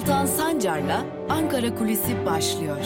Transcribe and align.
Altan 0.00 0.26
Sancar'la 0.26 1.06
Ankara 1.28 1.74
Kulisi 1.74 2.26
başlıyor. 2.26 2.78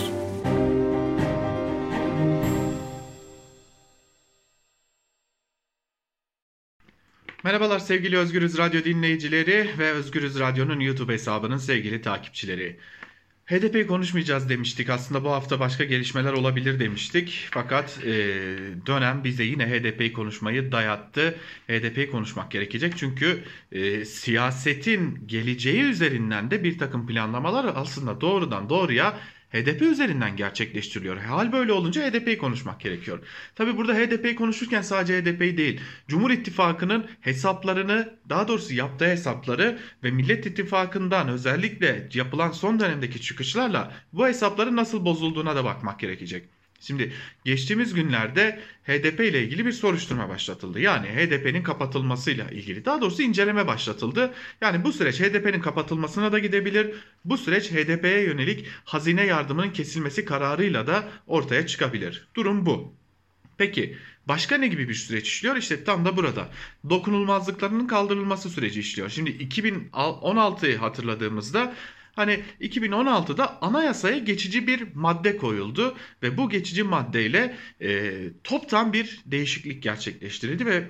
Merhabalar 7.45 7.79
sevgili 7.79 8.19
Özgürüz 8.19 8.59
Radyo 8.59 8.85
dinleyicileri 8.85 9.71
ve 9.79 9.91
Özgürüz 9.93 10.41
Radyo'nun 10.41 10.81
YouTube 10.81 11.13
hesabının 11.13 11.57
sevgili 11.57 12.03
takipçileri. 12.03 12.79
HDP 13.47 13.89
konuşmayacağız 13.89 14.49
demiştik. 14.49 14.91
Aslında 14.91 15.25
bu 15.25 15.31
hafta 15.31 15.61
başka 15.61 15.85
gelişmeler 15.85 16.33
olabilir 16.33 16.81
demiştik. 16.81 17.49
Fakat 17.51 17.99
e, 18.05 18.13
dönem 18.87 19.25
bize 19.25 19.45
yine 19.45 19.67
HDP 19.71 20.17
konuşmayı 20.17 20.73
dayattı. 20.73 21.39
HDP 21.69 22.11
konuşmak 22.13 22.51
gerekecek 22.51 22.97
çünkü 22.97 23.45
e, 23.73 24.05
siyasetin 24.05 25.27
geleceği 25.27 25.83
üzerinden 25.83 26.51
de 26.51 26.65
bir 26.65 26.79
takım 26.79 27.07
planlamalar 27.07 27.73
aslında 27.75 28.21
doğrudan 28.21 28.69
doğruya 28.69 29.21
HDP 29.55 29.83
üzerinden 29.83 30.37
gerçekleştiriliyor. 30.37 31.17
Hal 31.17 31.53
böyle 31.53 31.73
olunca 31.73 32.11
HDP'yi 32.11 32.39
konuşmak 32.39 32.81
gerekiyor. 32.81 33.27
Tabi 33.55 33.77
burada 33.77 33.95
HDP'yi 33.95 34.37
konuşurken 34.37 34.83
sadece 34.83 35.23
HDP'yi 35.23 35.57
değil, 35.57 35.81
Cumhur 36.09 36.31
İttifakı'nın 36.31 37.07
hesaplarını, 37.21 38.19
daha 38.29 38.49
doğrusu 38.49 38.75
yaptığı 38.75 39.07
hesapları 39.07 39.79
ve 40.03 40.11
Millet 40.11 40.47
İttifakı'ndan 40.47 41.29
özellikle 41.29 42.09
yapılan 42.15 42.51
son 42.51 42.81
dönemdeki 42.81 43.21
çıkışlarla 43.21 43.93
bu 44.13 44.27
hesapların 44.27 44.77
nasıl 44.77 45.05
bozulduğuna 45.05 45.57
da 45.57 45.65
bakmak 45.65 46.01
gerekecek. 46.01 46.54
Şimdi 46.87 47.13
geçtiğimiz 47.45 47.95
günlerde 47.95 48.61
HDP 48.87 49.21
ile 49.21 49.43
ilgili 49.43 49.67
bir 49.67 49.73
soruşturma 49.73 50.29
başlatıldı. 50.29 50.81
Yani 50.81 51.07
HDP'nin 51.07 51.63
kapatılmasıyla 51.63 52.51
ilgili 52.51 52.85
daha 52.85 53.01
doğrusu 53.01 53.23
inceleme 53.23 53.67
başlatıldı. 53.67 54.35
Yani 54.61 54.85
bu 54.85 54.93
süreç 54.93 55.21
HDP'nin 55.21 55.61
kapatılmasına 55.61 56.33
da 56.33 56.39
gidebilir. 56.39 56.95
Bu 57.25 57.39
süreç 57.39 57.71
HDP'ye 57.71 58.21
yönelik 58.21 58.67
hazine 58.85 59.27
yardımının 59.27 59.71
kesilmesi 59.71 60.25
kararıyla 60.25 60.87
da 60.87 61.09
ortaya 61.27 61.67
çıkabilir. 61.67 62.29
Durum 62.37 62.67
bu. 62.67 62.95
Peki 63.59 63.97
başka 64.29 64.57
ne 64.57 64.69
gibi 64.69 64.89
bir 64.89 64.95
süreç 64.95 65.29
işliyor? 65.29 65.57
İşte 65.57 65.85
tam 65.85 66.05
da 66.05 66.17
burada. 66.17 66.49
Dokunulmazlıklarının 66.91 67.87
kaldırılması 67.87 68.51
süreci 68.51 68.81
işliyor. 68.81 69.09
Şimdi 69.09 69.31
2016'yı 69.31 70.79
hatırladığımızda 70.79 71.75
Hani 72.17 72.41
2016'da 72.61 73.63
anayasaya 73.63 74.19
geçici 74.19 74.67
bir 74.67 74.85
madde 74.95 75.37
koyuldu 75.37 75.97
ve 76.23 76.37
bu 76.37 76.51
geçici 76.51 76.83
maddeyle 76.83 77.57
e, 77.81 78.13
toptan 78.45 78.93
bir 78.93 79.21
değişiklik 79.27 79.83
gerçekleştirildi 79.83 80.67
ve 80.67 80.85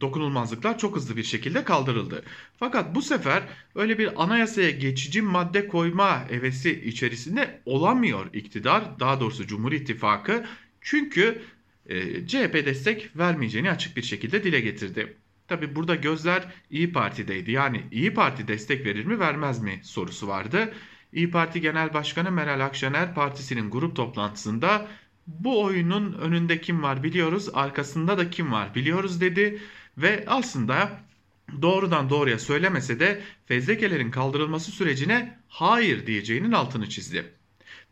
dokunulmazlıklar 0.00 0.78
çok 0.78 0.96
hızlı 0.96 1.16
bir 1.16 1.22
şekilde 1.22 1.64
kaldırıldı. 1.64 2.22
Fakat 2.58 2.94
bu 2.94 3.02
sefer 3.02 3.42
öyle 3.74 3.98
bir 3.98 4.22
anayasaya 4.22 4.70
geçici 4.70 5.22
madde 5.22 5.68
koyma 5.68 6.30
hevesi 6.30 6.80
içerisinde 6.84 7.60
olamıyor 7.66 8.34
iktidar, 8.34 9.00
daha 9.00 9.20
doğrusu 9.20 9.46
Cumhur 9.46 9.72
İttifakı. 9.72 10.44
Çünkü 10.80 11.42
e, 11.86 12.26
CHP 12.26 12.54
destek 12.54 13.16
vermeyeceğini 13.16 13.70
açık 13.70 13.96
bir 13.96 14.02
şekilde 14.02 14.44
dile 14.44 14.60
getirdi. 14.60 15.16
Tabi 15.50 15.76
burada 15.76 15.94
gözler 15.94 16.48
İyi 16.70 16.92
Parti'deydi. 16.92 17.50
Yani 17.50 17.82
İyi 17.90 18.14
Parti 18.14 18.48
destek 18.48 18.86
verir 18.86 19.04
mi 19.04 19.18
vermez 19.18 19.62
mi 19.62 19.80
sorusu 19.82 20.28
vardı. 20.28 20.74
İyi 21.12 21.30
Parti 21.30 21.60
Genel 21.60 21.94
Başkanı 21.94 22.30
Meral 22.30 22.60
Akşener 22.60 23.14
partisinin 23.14 23.70
grup 23.70 23.96
toplantısında 23.96 24.88
bu 25.26 25.62
oyunun 25.62 26.12
önünde 26.12 26.60
kim 26.60 26.82
var 26.82 27.02
biliyoruz, 27.02 27.48
arkasında 27.54 28.18
da 28.18 28.30
kim 28.30 28.52
var 28.52 28.74
biliyoruz 28.74 29.20
dedi 29.20 29.62
ve 29.98 30.24
aslında 30.26 31.00
doğrudan 31.62 32.10
doğruya 32.10 32.38
söylemese 32.38 33.00
de 33.00 33.22
fezlekelerin 33.46 34.10
kaldırılması 34.10 34.70
sürecine 34.70 35.38
hayır 35.48 36.06
diyeceğinin 36.06 36.52
altını 36.52 36.88
çizdi. 36.88 37.24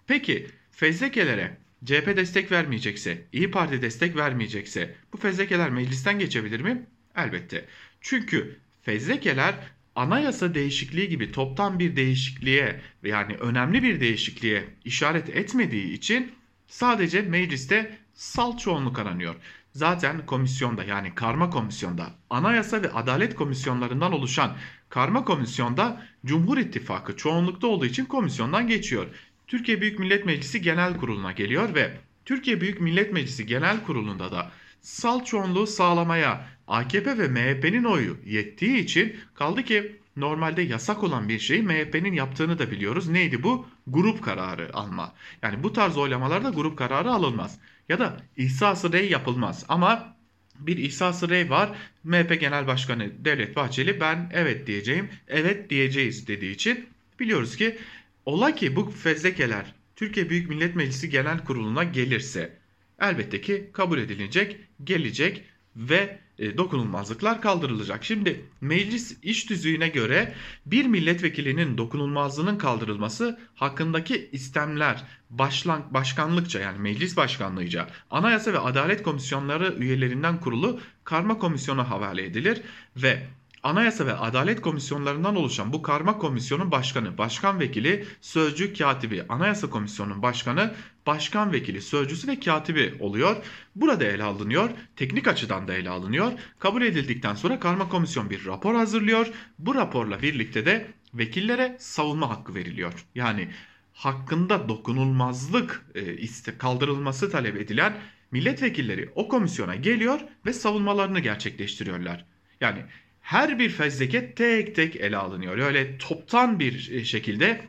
Peki 0.07 0.47
fezlekelere 0.71 1.59
CHP 1.85 2.17
destek 2.17 2.53
vermeyecekse, 2.53 3.27
İyi 3.33 3.51
Parti 3.51 3.83
destek 3.83 4.17
vermeyecekse 4.17 4.95
bu 5.13 5.17
fezlekeler 5.17 5.71
meclisten 5.71 6.19
geçebilir 6.19 6.61
mi? 6.61 6.87
Elbette. 7.19 7.65
Çünkü 8.01 8.59
fezlekeler 8.83 9.55
anayasa 9.95 10.55
değişikliği 10.55 11.09
gibi 11.09 11.33
toptan 11.33 11.79
bir 11.79 11.97
değişikliğe 11.97 12.81
yani 13.03 13.35
önemli 13.35 13.83
bir 13.83 14.01
değişikliğe 14.01 14.65
işaret 14.85 15.29
etmediği 15.29 15.93
için 15.93 16.33
sadece 16.67 17.23
mecliste 17.23 17.99
salt 18.15 18.61
çoğunluk 18.61 18.99
aranıyor. 18.99 19.35
Zaten 19.73 20.27
komisyonda 20.27 20.85
yani 20.85 21.15
karma 21.15 21.51
komisyonda 21.51 22.11
anayasa 22.31 22.83
ve 22.83 22.91
adalet 22.91 23.35
komisyonlarından 23.35 24.13
oluşan 24.13 24.57
karma 24.89 25.25
komisyonda 25.25 26.03
Cumhur 26.27 26.59
İttifakı 26.59 27.17
çoğunlukta 27.17 27.67
olduğu 27.67 27.87
için 27.87 28.05
komisyondan 28.05 28.67
geçiyor. 28.67 29.07
Türkiye 29.47 29.81
Büyük 29.81 29.99
Millet 29.99 30.27
Meclisi 30.27 30.63
Genel 30.63 30.97
Kurulu'na 30.97 31.33
geliyor 31.33 31.75
ve 31.75 31.97
Türkiye 32.25 32.61
Büyük 32.61 32.81
Millet 32.81 33.13
Meclisi 33.13 33.47
Genel 33.47 33.85
Kurulu'nda 33.85 34.33
da 34.33 34.51
salt 34.81 35.27
çoğunluğu 35.27 35.67
sağlamaya 35.67 36.49
AKP 36.69 37.19
ve 37.19 37.29
MHP'nin 37.29 37.85
oyu 37.85 38.17
yettiği 38.27 38.79
için 38.79 39.17
kaldı 39.35 39.63
ki 39.63 39.97
normalde 40.17 40.63
yasak 40.63 41.03
olan 41.03 41.29
bir 41.29 41.39
şeyi 41.39 41.63
MHP'nin 41.63 42.13
yaptığını 42.13 42.59
da 42.59 42.71
biliyoruz. 42.71 43.09
Neydi 43.09 43.43
bu? 43.43 43.67
Grup 43.87 44.23
kararı 44.25 44.75
alma. 44.75 45.15
Yani 45.43 45.63
bu 45.63 45.73
tarz 45.73 45.97
oylamalarda 45.97 46.51
grup 46.51 46.79
kararı 46.79 47.11
alınmaz. 47.11 47.59
Ya 47.89 47.99
da 47.99 48.17
ihsası 48.37 48.93
rey 48.93 49.11
yapılmaz. 49.11 49.65
Ama 49.69 50.17
bir 50.59 50.77
ihsası 50.77 51.29
rey 51.29 51.51
var. 51.51 51.71
MHP 52.05 52.41
Genel 52.41 52.67
Başkanı 52.67 53.25
Devlet 53.25 53.57
Bahçeli 53.57 54.01
ben 54.01 54.31
evet 54.33 54.67
diyeceğim, 54.67 55.09
evet 55.29 55.71
diyeceğiz 55.71 56.29
dediği 56.29 56.53
için 56.53 56.87
biliyoruz 57.21 57.57
ki 57.57 57.79
ola 58.27 58.55
ki 58.55 58.77
bu 58.77 58.91
fezlekeler 58.91 59.75
Türkiye 59.97 60.31
Büyük 60.31 60.49
Millet 60.49 60.77
Meclisi 60.77 61.11
Genel 61.11 61.45
Kurulu'na 61.45 61.85
gelirse 61.85 62.59
elbette 63.01 63.41
ki 63.41 63.71
kabul 63.73 63.99
edilecek, 63.99 64.57
gelecek 64.85 65.45
ve 65.77 66.19
dokunulmazlıklar 66.39 67.41
kaldırılacak. 67.43 68.05
Şimdi 68.05 68.45
meclis 68.61 69.17
iş 69.23 69.51
düzüğüne 69.51 69.89
göre 69.89 70.35
bir 70.67 70.87
milletvekilinin 70.87 71.79
dokunulmazlığının 71.79 72.59
kaldırılması 72.59 73.39
hakkındaki 73.55 74.29
istemler 74.33 75.05
başlan, 75.31 75.83
başkanlıkça 75.95 76.61
yani 76.61 76.79
meclis 76.79 77.17
başkanlığıca 77.17 77.89
anayasa 78.11 78.53
ve 78.53 78.59
adalet 78.59 79.03
komisyonları 79.03 79.75
üyelerinden 79.79 80.41
kurulu 80.41 80.81
karma 81.05 81.39
komisyona 81.39 81.91
havale 81.91 82.25
edilir 82.25 82.61
ve 82.97 83.27
Anayasa 83.63 84.07
ve 84.07 84.15
Adalet 84.15 84.61
Komisyonlarından 84.61 85.37
oluşan 85.37 85.73
bu 85.73 85.83
karma 85.83 86.19
komisyonun 86.19 86.71
başkanı, 86.71 87.19
başkan 87.19 87.61
vekili, 87.61 88.07
sözcü, 88.21 88.75
katibi, 88.75 89.25
Anayasa 89.29 89.71
Komisyonu'nun 89.71 90.23
başkanı, 90.23 90.75
başkan 91.09 91.53
vekili, 91.53 91.83
sözcüsü 91.83 92.29
ve 92.29 92.41
katibi 92.41 92.95
oluyor. 93.01 93.37
Burada 93.77 94.05
ele 94.05 94.23
alınıyor, 94.23 94.71
teknik 94.97 95.29
açıdan 95.29 95.69
da 95.69 95.75
ele 95.75 95.91
alınıyor. 95.91 96.33
Kabul 96.59 96.83
edildikten 96.83 97.35
sonra 97.35 97.61
karma 97.61 97.89
komisyon 97.89 98.31
bir 98.31 98.47
rapor 98.47 98.75
hazırlıyor. 98.75 99.27
Bu 99.59 99.75
raporla 99.75 100.23
birlikte 100.23 100.67
de 100.67 100.87
vekillere 101.15 101.77
savunma 101.79 102.31
hakkı 102.31 102.55
veriliyor. 102.55 102.93
Yani 103.15 103.49
hakkında 103.93 104.69
dokunulmazlık 104.69 105.87
e, 105.95 106.59
kaldırılması 106.59 107.31
talep 107.31 107.57
edilen 107.57 107.97
milletvekilleri 108.31 109.11
o 109.15 109.29
komisyona 109.29 109.75
geliyor 109.75 110.21
ve 110.47 110.53
savunmalarını 110.53 111.21
gerçekleştiriyorlar. 111.21 112.25
Yani 112.61 112.85
her 113.21 113.59
bir 113.59 113.71
fezleke 113.71 114.35
tek 114.35 114.75
tek 114.75 114.97
ele 114.97 115.17
alınıyor. 115.17 115.59
Öyle 115.59 115.99
toptan 115.99 116.61
bir 116.61 116.91
e, 116.93 117.05
şekilde 117.05 117.61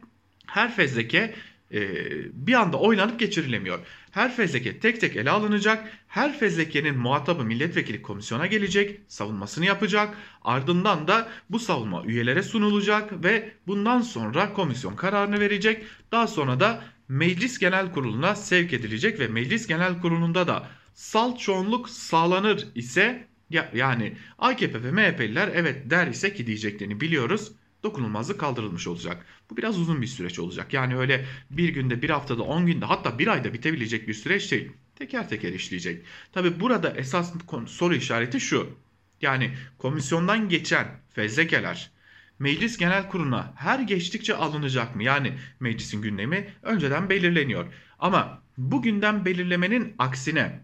her 0.46 0.76
fezleke 0.76 1.34
e, 1.74 1.82
bir 2.34 2.54
anda 2.54 2.80
oynanıp 2.80 3.20
geçirilemiyor. 3.20 3.80
Her 4.12 4.36
fezleke 4.36 4.80
tek 4.80 5.02
tek 5.02 5.16
ele 5.16 5.30
alınacak. 5.30 5.92
Her 6.08 6.40
fezlekenin 6.40 6.98
muhatabı 6.98 7.44
milletvekili 7.44 8.02
komisyona 8.02 8.48
gelecek, 8.48 9.00
savunmasını 9.08 9.66
yapacak. 9.66 10.18
Ardından 10.42 11.08
da 11.08 11.30
bu 11.50 11.60
savunma 11.60 12.04
üyelere 12.06 12.44
sunulacak 12.44 13.24
ve 13.24 13.52
bundan 13.68 14.02
sonra 14.02 14.54
komisyon 14.54 14.96
kararını 14.96 15.40
verecek. 15.40 15.86
Daha 16.12 16.28
sonra 16.28 16.60
da 16.60 16.84
Meclis 17.08 17.60
Genel 17.60 17.92
Kurulu'na 17.92 18.36
sevk 18.36 18.74
edilecek 18.74 19.20
ve 19.20 19.28
Meclis 19.28 19.68
Genel 19.68 20.02
Kurulu'nda 20.02 20.48
da 20.48 20.68
salt 20.94 21.40
çoğunluk 21.40 21.90
sağlanır 21.90 22.68
ise 22.76 23.28
ya, 23.50 23.72
yani 23.74 24.18
AKP 24.40 24.84
ve 24.84 24.92
MHP'liler 24.92 25.50
evet 25.54 25.90
der 25.90 26.08
ise 26.08 26.34
ki 26.34 26.48
diyeceklerini 26.48 27.02
biliyoruz. 27.02 27.52
Dokunulmazlık 27.84 28.40
kaldırılmış 28.40 28.88
olacak. 28.88 29.26
Bu 29.50 29.58
biraz 29.58 29.80
uzun 29.80 30.02
bir 30.02 30.08
süreç 30.08 30.40
olacak. 30.40 30.74
Yani 30.74 30.98
öyle 30.98 31.26
bir 31.52 31.70
günde, 31.70 32.02
bir 32.02 32.10
haftada, 32.10 32.44
on 32.44 32.66
günde 32.66 32.86
hatta 32.86 33.20
bir 33.20 33.28
ayda 33.28 33.54
bitebilecek 33.54 34.08
bir 34.08 34.14
süreç 34.14 34.52
değil. 34.52 34.72
Teker 34.96 35.30
teker 35.30 35.54
işleyecek. 35.54 36.06
Tabi 36.32 36.60
burada 36.60 36.92
esas 36.98 37.34
soru 37.68 37.96
işareti 37.96 38.40
şu. 38.40 38.78
Yani 39.22 39.54
komisyondan 39.78 40.50
geçen 40.50 40.88
fezlekeler 41.10 41.92
meclis 42.40 42.78
genel 42.78 43.10
kuruluna 43.10 43.54
her 43.56 43.80
geçtikçe 43.80 44.36
alınacak 44.36 44.96
mı? 44.96 45.04
Yani 45.04 45.34
meclisin 45.60 46.02
gündemi 46.02 46.54
önceden 46.62 47.10
belirleniyor. 47.10 47.74
Ama 48.00 48.42
bu 48.58 48.82
gündem 48.82 49.26
belirlemenin 49.26 49.96
aksine 49.98 50.60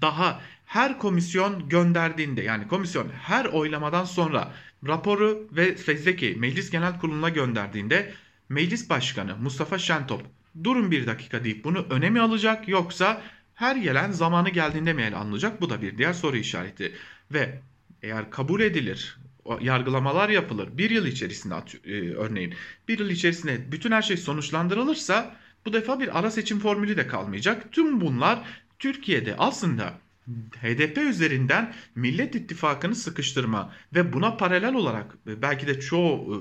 daha 0.00 0.40
her 0.66 0.98
komisyon 0.98 1.68
gönderdiğinde 1.68 2.42
yani 2.42 2.68
komisyon 2.68 3.08
her 3.22 3.44
oylamadan 3.44 4.04
sonra 4.04 4.52
raporu 4.86 5.48
ve 5.52 5.76
fezleki 5.76 6.36
meclis 6.38 6.70
genel 6.70 6.98
kuruluna 6.98 7.28
gönderdiğinde 7.28 8.14
Meclis 8.48 8.90
Başkanı 8.90 9.36
Mustafa 9.36 9.78
Şentop 9.78 10.22
durun 10.64 10.90
bir 10.90 11.06
dakika 11.06 11.44
deyip 11.44 11.64
bunu 11.64 11.86
öne 11.90 12.10
mi 12.10 12.20
alacak 12.20 12.68
yoksa 12.68 13.22
her 13.54 13.76
gelen 13.76 14.10
zamanı 14.10 14.50
geldiğinde 14.50 14.92
mi 14.92 15.02
ele 15.02 15.16
alınacak? 15.16 15.60
Bu 15.60 15.70
da 15.70 15.82
bir 15.82 15.98
diğer 15.98 16.12
soru 16.12 16.36
işareti. 16.36 16.92
Ve 17.32 17.60
eğer 18.02 18.30
kabul 18.30 18.60
edilir, 18.60 19.18
yargılamalar 19.60 20.28
yapılır, 20.28 20.78
bir 20.78 20.90
yıl 20.90 21.06
içerisinde 21.06 21.54
e, 21.84 22.14
örneğin 22.14 22.54
bir 22.88 22.98
yıl 22.98 23.10
içerisinde 23.10 23.72
bütün 23.72 23.92
her 23.92 24.02
şey 24.02 24.16
sonuçlandırılırsa 24.16 25.36
bu 25.66 25.72
defa 25.72 26.00
bir 26.00 26.18
ara 26.18 26.30
seçim 26.30 26.58
formülü 26.60 26.96
de 26.96 27.06
kalmayacak. 27.06 27.72
Tüm 27.72 28.00
bunlar 28.00 28.38
Türkiye'de 28.78 29.36
aslında 29.38 29.98
HDP 30.62 30.98
üzerinden 30.98 31.74
Millet 31.94 32.34
İttifakı'nı 32.34 32.94
sıkıştırma 32.94 33.72
ve 33.94 34.12
buna 34.12 34.36
paralel 34.36 34.74
olarak 34.74 35.16
belki 35.26 35.66
de 35.66 35.80
çoğu 35.80 36.34
e, 36.34 36.38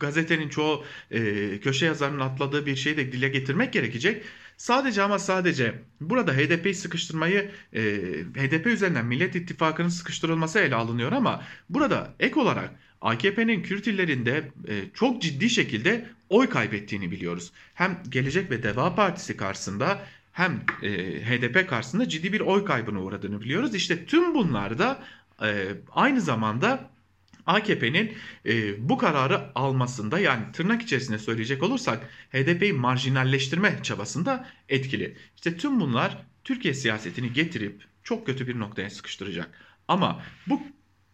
gazetenin 0.00 0.48
çoğu 0.48 0.84
e, 1.10 1.60
köşe 1.60 1.86
yazarının 1.86 2.20
atladığı 2.20 2.66
bir 2.66 2.76
şeyi 2.76 2.96
de 2.96 3.12
dile 3.12 3.28
getirmek 3.28 3.72
gerekecek. 3.72 4.22
Sadece 4.56 5.02
ama 5.02 5.18
sadece 5.18 5.82
burada 6.00 6.32
HDP'yi 6.32 6.74
sıkıştırmayı 6.74 7.50
e, 7.72 7.80
HDP 8.36 8.66
üzerinden 8.66 9.06
Millet 9.06 9.36
İttifakı'nın 9.36 9.88
sıkıştırılması 9.88 10.58
ele 10.58 10.74
alınıyor 10.74 11.12
ama 11.12 11.42
burada 11.68 12.14
ek 12.20 12.40
olarak 12.40 12.70
AKP'nin 13.00 13.62
Kürt 13.62 13.86
illerinde 13.86 14.50
e, 14.68 14.82
çok 14.94 15.22
ciddi 15.22 15.50
şekilde 15.50 16.08
oy 16.28 16.48
kaybettiğini 16.48 17.10
biliyoruz. 17.10 17.52
Hem 17.74 18.02
Gelecek 18.08 18.50
ve 18.50 18.62
Deva 18.62 18.94
Partisi 18.94 19.36
karşısında 19.36 20.02
hem 20.32 20.64
e, 20.82 20.90
HDP 21.24 21.68
karşısında 21.68 22.08
ciddi 22.08 22.32
bir 22.32 22.40
oy 22.40 22.64
kaybına 22.64 23.02
uğradığını 23.02 23.40
biliyoruz. 23.40 23.74
İşte 23.74 24.06
tüm 24.06 24.34
bunlar 24.34 24.78
da 24.78 25.02
e, 25.42 25.68
aynı 25.92 26.20
zamanda 26.20 26.90
AKP'nin 27.46 28.12
e, 28.46 28.88
bu 28.88 28.98
kararı 28.98 29.40
almasında 29.54 30.18
yani 30.18 30.52
tırnak 30.52 30.82
içerisinde 30.82 31.18
söyleyecek 31.18 31.62
olursak 31.62 32.10
HDP'yi 32.32 32.72
marjinalleştirme 32.72 33.78
çabasında 33.82 34.48
etkili. 34.68 35.16
İşte 35.36 35.56
tüm 35.56 35.80
bunlar 35.80 36.18
Türkiye 36.44 36.74
siyasetini 36.74 37.32
getirip 37.32 37.84
çok 38.02 38.26
kötü 38.26 38.46
bir 38.48 38.58
noktaya 38.58 38.90
sıkıştıracak. 38.90 39.50
Ama 39.88 40.22
bu 40.46 40.62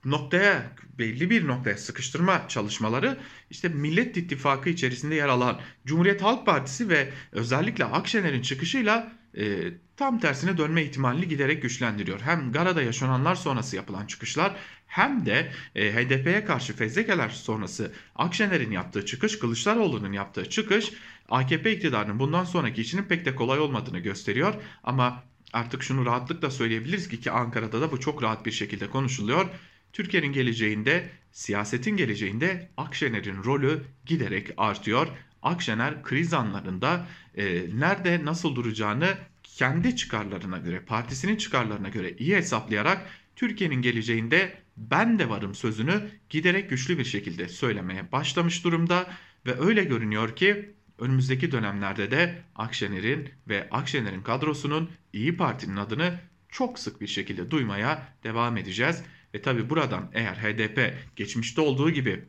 noktaya 0.05 0.73
belli 0.99 1.31
bir 1.31 1.47
noktaya 1.47 1.77
sıkıştırma 1.77 2.49
çalışmaları 2.49 3.19
işte 3.51 3.69
Millet 3.69 4.17
İttifakı 4.17 4.71
içerisinde 4.71 5.15
yer 5.15 5.29
alan 5.29 5.61
Cumhuriyet 5.87 6.23
Halk 6.23 6.47
Partisi 6.47 6.89
ve 6.89 7.13
özellikle 7.33 7.85
Akşener'in 7.85 8.43
çıkışıyla 8.43 9.13
e, 9.37 9.73
tam 9.97 10.21
tersine 10.21 10.59
dönme 10.59 10.83
ihtimalini 10.83 11.29
giderek 11.29 11.63
güçlendiriyor. 11.63 12.21
Hem 12.21 12.53
Gara'da 12.53 12.83
yaşananlar 12.83 13.35
sonrası 13.35 13.77
yapılan 13.77 14.07
çıkışlar 14.07 14.57
hem 14.87 15.27
de 15.27 15.53
e, 15.75 15.93
HDP'ye 15.93 16.45
karşı 16.45 16.77
fezlekeler 16.77 17.29
sonrası 17.29 17.93
Akşener'in 18.17 18.71
yaptığı 18.71 19.07
çıkış, 19.07 19.39
Kılıçdaroğlu'nun 19.39 20.13
yaptığı 20.13 20.51
çıkış 20.51 20.93
AKP 21.29 21.73
iktidarının 21.73 22.19
bundan 22.19 22.45
sonraki 22.45 22.81
işinin 22.81 23.03
pek 23.03 23.25
de 23.25 23.35
kolay 23.35 23.61
olmadığını 23.61 23.99
gösteriyor. 23.99 24.55
Ama 24.85 25.23
artık 25.53 25.83
şunu 25.83 26.07
rahatlıkla 26.07 26.51
söyleyebiliriz 26.51 27.09
ki 27.09 27.21
ki 27.21 27.31
Ankara'da 27.31 27.81
da 27.81 27.93
bu 27.93 28.01
çok 28.01 28.23
rahat 28.23 28.47
bir 28.47 28.53
şekilde 28.53 28.91
konuşuluyor. 28.91 29.47
Türkiye'nin 29.99 30.33
geleceğinde, 30.33 31.09
siyasetin 31.33 31.97
geleceğinde 31.97 32.69
Akşener'in 32.77 33.45
rolü 33.45 33.83
giderek 34.07 34.51
artıyor. 34.57 35.09
Akşener 35.43 36.03
kriz 36.03 36.35
anlarında 36.35 37.07
e, 37.35 37.45
nerede 37.75 38.25
nasıl 38.25 38.57
duracağını 38.57 39.15
kendi 39.43 39.97
çıkarlarına 39.97 40.59
göre, 40.59 40.81
partisinin 40.81 41.37
çıkarlarına 41.37 41.89
göre 41.89 42.15
iyi 42.19 42.37
hesaplayarak 42.37 43.07
Türkiye'nin 43.37 43.83
geleceğinde 43.83 44.59
ben 44.77 45.19
de 45.19 45.29
varım 45.29 45.55
sözünü 45.55 46.11
giderek 46.31 46.71
güçlü 46.71 46.99
bir 46.99 47.05
şekilde 47.05 47.49
söylemeye 47.49 48.13
başlamış 48.13 48.65
durumda 48.65 49.07
ve 49.47 49.61
öyle 49.61 49.85
görünüyor 49.85 50.37
ki 50.37 50.75
önümüzdeki 50.99 51.53
dönemlerde 51.53 52.11
de 52.11 52.43
Akşener'in 52.55 53.29
ve 53.49 53.69
Akşener'in 53.71 54.23
kadrosunun 54.23 54.91
İyi 55.13 55.37
Parti'nin 55.37 55.77
adını 55.77 56.21
çok 56.49 56.79
sık 56.79 57.01
bir 57.01 57.07
şekilde 57.07 57.51
duymaya 57.51 58.09
devam 58.25 58.57
edeceğiz. 58.57 59.03
Ve 59.35 59.43
tabi 59.43 59.71
buradan 59.71 60.11
eğer 60.15 60.35
HDP 60.35 60.95
geçmişte 61.17 61.61
olduğu 61.61 61.91
gibi 61.91 62.25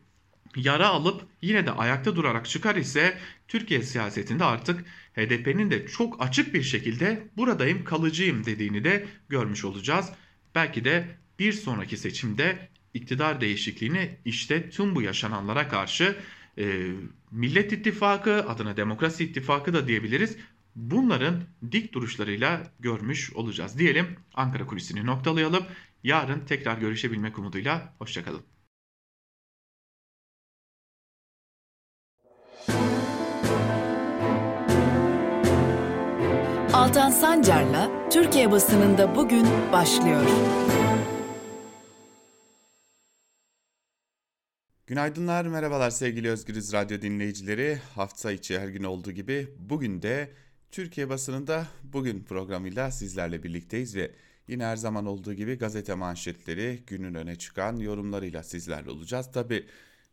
yara 0.56 0.88
alıp 0.88 1.22
yine 1.42 1.66
de 1.66 1.70
ayakta 1.70 2.16
durarak 2.16 2.46
çıkar 2.46 2.76
ise 2.76 3.18
Türkiye 3.48 3.82
siyasetinde 3.82 4.44
artık 4.44 4.84
HDP'nin 5.14 5.70
de 5.70 5.86
çok 5.86 6.22
açık 6.22 6.54
bir 6.54 6.62
şekilde 6.62 7.28
buradayım 7.36 7.84
kalıcıyım 7.84 8.44
dediğini 8.46 8.84
de 8.84 9.06
görmüş 9.28 9.64
olacağız. 9.64 10.12
Belki 10.54 10.84
de 10.84 11.06
bir 11.38 11.52
sonraki 11.52 11.96
seçimde 11.96 12.68
iktidar 12.94 13.40
değişikliğini 13.40 14.18
işte 14.24 14.70
tüm 14.70 14.94
bu 14.94 15.02
yaşananlara 15.02 15.68
karşı 15.68 16.16
e, 16.58 16.90
Millet 17.30 17.72
İttifakı 17.72 18.48
adına 18.48 18.76
Demokrasi 18.76 19.24
İttifakı 19.24 19.72
da 19.72 19.88
diyebiliriz. 19.88 20.36
Bunların 20.76 21.42
dik 21.72 21.92
duruşlarıyla 21.92 22.72
görmüş 22.80 23.32
olacağız 23.32 23.78
diyelim. 23.78 24.06
Ankara 24.34 24.66
kulisini 24.66 25.06
noktalayalım. 25.06 25.64
Yarın 26.02 26.40
tekrar 26.46 26.78
görüşebilmek 26.78 27.38
umuduyla. 27.38 27.94
Hoşçakalın. 27.98 28.42
Altan 36.72 37.10
Sancar'la 37.10 38.08
Türkiye 38.10 38.50
basınında 38.50 39.16
bugün 39.16 39.46
başlıyor. 39.72 40.22
Günaydınlar, 44.86 45.46
merhabalar 45.46 45.90
sevgili 45.90 46.30
Özgürüz 46.30 46.72
Radyo 46.72 47.02
dinleyicileri. 47.02 47.78
Hafta 47.94 48.32
içi 48.32 48.58
her 48.58 48.68
gün 48.68 48.82
olduğu 48.84 49.12
gibi 49.12 49.48
bugün 49.58 50.02
de 50.02 50.30
Türkiye 50.70 51.08
basınında 51.08 51.66
bugün 51.82 52.24
programıyla 52.24 52.90
sizlerle 52.90 53.42
birlikteyiz 53.42 53.96
ve 53.96 54.14
Yine 54.50 54.64
her 54.64 54.76
zaman 54.76 55.06
olduğu 55.06 55.34
gibi 55.34 55.58
gazete 55.58 55.94
manşetleri 55.94 56.82
günün 56.86 57.14
öne 57.14 57.36
çıkan 57.36 57.76
yorumlarıyla 57.76 58.42
sizlerle 58.42 58.90
olacağız. 58.90 59.32
Tabi 59.32 59.66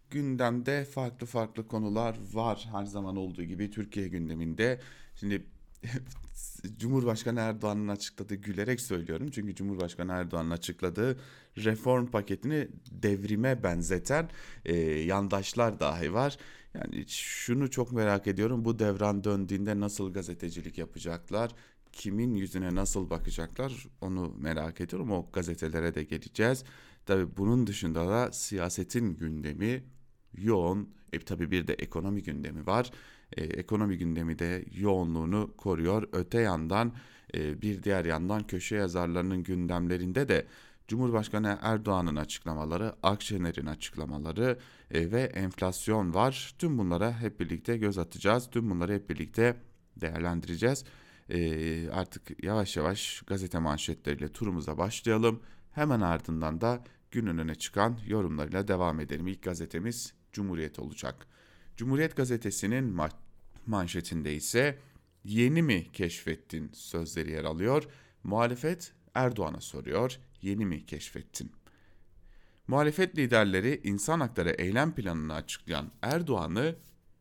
gündemde 0.10 0.86
farklı 0.86 1.28
farklı 1.28 1.68
konular 1.68 2.18
var 2.34 2.68
her 2.72 2.86
zaman 2.86 3.16
olduğu 3.16 3.44
gibi 3.44 3.72
Türkiye 3.72 4.08
gündeminde. 4.08 4.80
Şimdi 5.16 5.46
Cumhurbaşkanı 6.78 7.40
Erdoğan'ın 7.40 7.88
açıkladığı 7.88 8.36
gülerek 8.36 8.82
söylüyorum. 8.82 9.30
Çünkü 9.32 9.56
Cumhurbaşkanı 9.56 10.12
Erdoğan'ın 10.12 10.52
açıkladığı 10.52 11.20
reform 11.58 12.06
paketini 12.06 12.68
devrime 12.92 13.64
benzeten 13.64 14.30
e, 14.66 14.76
yandaşlar 14.86 15.80
dahi 15.80 16.14
var. 16.14 16.38
Yani 16.74 17.06
şunu 17.08 17.72
çok 17.72 17.92
merak 17.92 18.28
ediyorum. 18.28 18.66
Bu 18.66 18.80
devran 18.80 19.24
döndüğünde 19.24 19.80
nasıl 19.80 20.14
gazetecilik 20.14 20.78
yapacaklar? 20.78 21.52
Kimin 21.98 22.36
yüzüne 22.36 22.76
nasıl 22.76 23.10
bakacaklar 23.10 23.88
onu 24.02 24.34
merak 24.40 24.82
ediyorum. 24.82 25.12
O 25.12 25.30
gazetelere 25.34 25.96
de 25.96 26.04
geleceğiz. 26.04 26.64
Tabi 27.06 27.38
bunun 27.38 27.68
dışında 27.68 28.08
da 28.08 28.32
siyasetin 28.32 29.16
gündemi 29.16 29.84
yoğun. 30.38 30.90
E 31.14 31.20
tabi 31.20 31.52
bir 31.52 31.68
de 31.68 31.74
ekonomi 31.74 32.24
gündemi 32.24 32.68
var. 32.68 32.92
E, 33.38 33.44
ekonomi 33.44 33.98
gündemi 33.98 34.40
de 34.40 34.66
yoğunluğunu 34.72 35.54
koruyor. 35.58 36.10
Öte 36.12 36.42
yandan 36.42 36.94
e, 37.34 37.62
bir 37.62 37.84
diğer 37.84 38.06
yandan 38.06 38.48
köşe 38.48 38.76
yazarlarının 38.76 39.44
gündemlerinde 39.44 40.28
de 40.28 40.46
Cumhurbaşkanı 40.88 41.60
Erdoğan'ın 41.62 42.16
açıklamaları, 42.16 42.96
Akşener'in 43.04 43.66
açıklamaları 43.66 44.58
e, 44.92 45.12
ve 45.12 45.22
enflasyon 45.22 46.14
var. 46.14 46.56
Tüm 46.60 46.78
bunlara 46.78 47.20
hep 47.20 47.40
birlikte 47.40 47.78
göz 47.78 47.98
atacağız. 47.98 48.50
Tüm 48.52 48.70
bunları 48.70 48.94
hep 48.94 49.10
birlikte 49.10 49.56
değerlendireceğiz 50.02 50.84
e, 51.30 51.90
artık 51.90 52.44
yavaş 52.44 52.78
yavaş 52.78 53.22
gazete 53.28 53.60
manşetleriyle 53.60 54.28
turumuza 54.28 54.78
başlayalım. 54.78 55.42
Hemen 55.72 56.02
ardından 56.02 56.62
da 56.62 56.84
günün 57.12 57.38
öne 57.38 57.56
çıkan 57.56 58.00
yorumlarıyla 58.08 58.68
devam 58.68 59.00
edelim. 59.00 59.28
İlk 59.28 59.44
gazetemiz 59.44 60.14
Cumhuriyet 60.32 60.80
olacak. 60.80 61.28
Cumhuriyet 61.78 62.16
gazetesinin 62.16 62.98
ma- 62.98 63.12
manşetinde 63.66 64.36
ise 64.36 64.80
yeni 65.24 65.62
mi 65.62 65.92
keşfettin 65.94 66.72
sözleri 66.74 67.32
yer 67.32 67.44
alıyor. 67.44 67.84
Muhalefet 68.24 68.94
Erdoğan'a 69.16 69.62
soruyor. 69.62 70.20
Yeni 70.42 70.66
mi 70.66 70.86
keşfettin? 70.86 71.52
Muhalefet 72.68 73.18
liderleri 73.18 73.82
insan 73.84 74.20
hakları 74.20 74.50
eylem 74.50 74.96
planını 74.96 75.34
açıklayan 75.34 75.92
Erdoğan'ı 76.02 76.76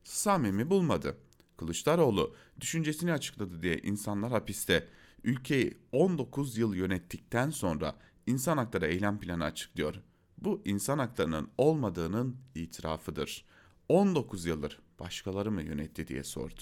samimi 0.05 0.71
bulmadı. 0.71 1.17
Kılıçdaroğlu 1.57 2.35
düşüncesini 2.61 3.13
açıkladı 3.13 3.63
diye 3.63 3.79
insanlar 3.79 4.33
hapiste. 4.33 4.89
Ülkeyi 5.25 5.79
19 5.93 6.59
yıl 6.59 6.75
yönettikten 6.75 7.51
sonra 7.51 7.97
insan 8.27 8.59
hakları 8.59 8.87
eylem 8.87 9.21
planı 9.21 9.45
açıklıyor. 9.45 9.95
Bu 10.39 10.63
insan 10.65 10.99
haklarının 10.99 11.51
olmadığının 11.59 12.37
itirafıdır. 12.55 13.45
19 13.89 14.45
yıldır 14.45 14.79
başkaları 15.01 15.51
mı 15.51 15.63
yönetti 15.63 16.09
diye 16.09 16.25
sordu. 16.25 16.61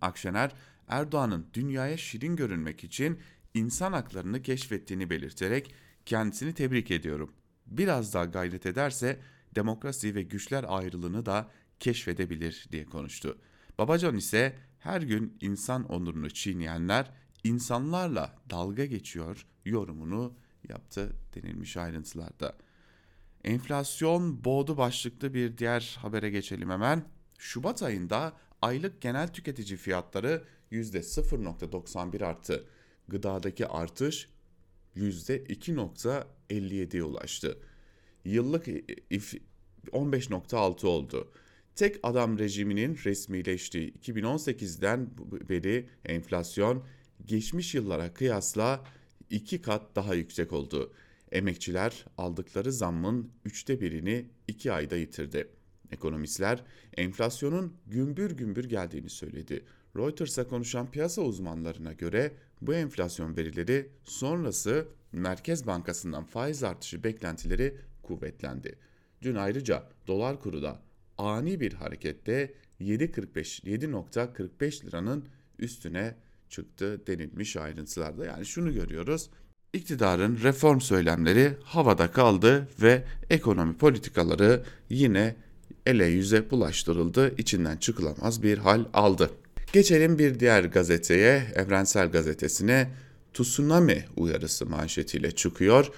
Akşener, 0.00 0.52
Erdoğan'ın 0.88 1.46
dünyaya 1.54 1.96
şirin 1.96 2.36
görünmek 2.36 2.84
için 2.84 3.18
insan 3.54 3.92
haklarını 3.92 4.42
keşfettiğini 4.42 5.10
belirterek 5.10 5.74
kendisini 6.06 6.54
tebrik 6.54 6.90
ediyorum. 6.90 7.32
Biraz 7.66 8.14
daha 8.14 8.24
gayret 8.24 8.66
ederse 8.66 9.20
demokrasi 9.54 10.14
ve 10.14 10.22
güçler 10.22 10.64
ayrılığını 10.68 11.26
da 11.26 11.50
keşfedebilir 11.80 12.66
diye 12.72 12.84
konuştu. 12.84 13.38
Babacan 13.78 14.16
ise 14.16 14.56
her 14.78 15.02
gün 15.02 15.36
insan 15.40 15.84
onurunu 15.84 16.30
çiğneyenler 16.30 17.10
insanlarla 17.44 18.36
dalga 18.50 18.84
geçiyor 18.84 19.46
yorumunu 19.64 20.34
yaptı 20.68 21.12
denilmiş 21.34 21.76
ayrıntılarda. 21.76 22.56
Enflasyon 23.44 24.44
boğdu 24.44 24.76
başlıklı 24.76 25.34
bir 25.34 25.58
diğer 25.58 25.96
habere 26.00 26.30
geçelim 26.30 26.70
hemen. 26.70 27.04
Şubat 27.38 27.82
ayında 27.82 28.32
aylık 28.62 29.00
genel 29.00 29.28
tüketici 29.28 29.76
fiyatları 29.76 30.44
%0.91 30.72 32.24
arttı. 32.24 32.64
Gıdadaki 33.08 33.66
artış 33.66 34.28
%2.57'ye 34.96 37.02
ulaştı. 37.02 37.58
Yıllık 38.24 38.66
15.6 38.66 40.86
oldu. 40.86 41.32
Tek 41.74 41.96
adam 42.02 42.38
rejiminin 42.38 42.98
resmileştiği 43.04 43.92
2018'den 43.92 45.10
beri 45.48 45.88
enflasyon 46.04 46.84
geçmiş 47.26 47.74
yıllara 47.74 48.14
kıyasla 48.14 48.84
iki 49.30 49.62
kat 49.62 49.96
daha 49.96 50.14
yüksek 50.14 50.52
oldu. 50.52 50.92
Emekçiler 51.32 52.04
aldıkları 52.18 52.72
zammın 52.72 53.30
üçte 53.44 53.80
birini 53.80 54.26
iki 54.48 54.72
ayda 54.72 54.96
yitirdi. 54.96 55.48
Ekonomistler 55.92 56.64
enflasyonun 56.96 57.76
gümbür 57.86 58.30
gümbür 58.30 58.64
geldiğini 58.64 59.10
söyledi. 59.10 59.64
Reuters'a 59.96 60.48
konuşan 60.48 60.90
piyasa 60.90 61.22
uzmanlarına 61.22 61.92
göre 61.92 62.32
bu 62.62 62.74
enflasyon 62.74 63.36
verileri 63.36 63.88
sonrası 64.04 64.88
Merkez 65.12 65.66
Bankası'ndan 65.66 66.24
faiz 66.24 66.62
artışı 66.62 67.04
beklentileri 67.04 67.76
kuvvetlendi. 68.02 68.78
Dün 69.22 69.34
ayrıca 69.34 69.88
dolar 70.06 70.40
kuru 70.40 70.62
da 70.62 70.82
ani 71.18 71.60
bir 71.60 71.72
harekette 71.72 72.54
7.45 72.80 73.64
7.45 73.64 74.86
liranın 74.86 75.24
üstüne 75.58 76.14
çıktı 76.48 77.06
denilmiş 77.06 77.56
ayrıntılarda. 77.56 78.24
Yani 78.24 78.46
şunu 78.46 78.74
görüyoruz. 78.74 79.30
İktidarın 79.72 80.38
reform 80.42 80.80
söylemleri 80.80 81.52
havada 81.64 82.10
kaldı 82.10 82.68
ve 82.82 83.04
ekonomi 83.30 83.76
politikaları 83.76 84.62
yine 84.90 85.36
ele 85.86 86.04
yüze 86.04 86.50
bulaştırıldı. 86.50 87.34
İçinden 87.38 87.76
çıkılamaz 87.76 88.42
bir 88.42 88.58
hal 88.58 88.84
aldı. 88.92 89.30
Geçelim 89.72 90.18
bir 90.18 90.40
diğer 90.40 90.64
gazeteye, 90.64 91.42
Evrensel 91.54 92.10
Gazetesi'ne 92.10 92.90
tsunami 93.34 94.04
uyarısı 94.16 94.66
manşetiyle 94.66 95.30
çıkıyor 95.30 95.90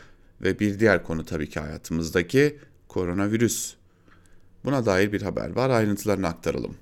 ve 0.43 0.59
bir 0.59 0.81
diğer 0.81 1.05
konu 1.05 1.25
tabii 1.25 1.49
ki 1.49 1.61
hayatımızdaki 1.61 2.57
koronavirüs. 2.89 3.75
Buna 4.67 4.87
dair 4.87 5.13
bir 5.13 5.23
haber 5.23 5.57
var, 5.57 5.71
ayrıntılarını 5.71 6.27
aktaralım. 6.27 6.75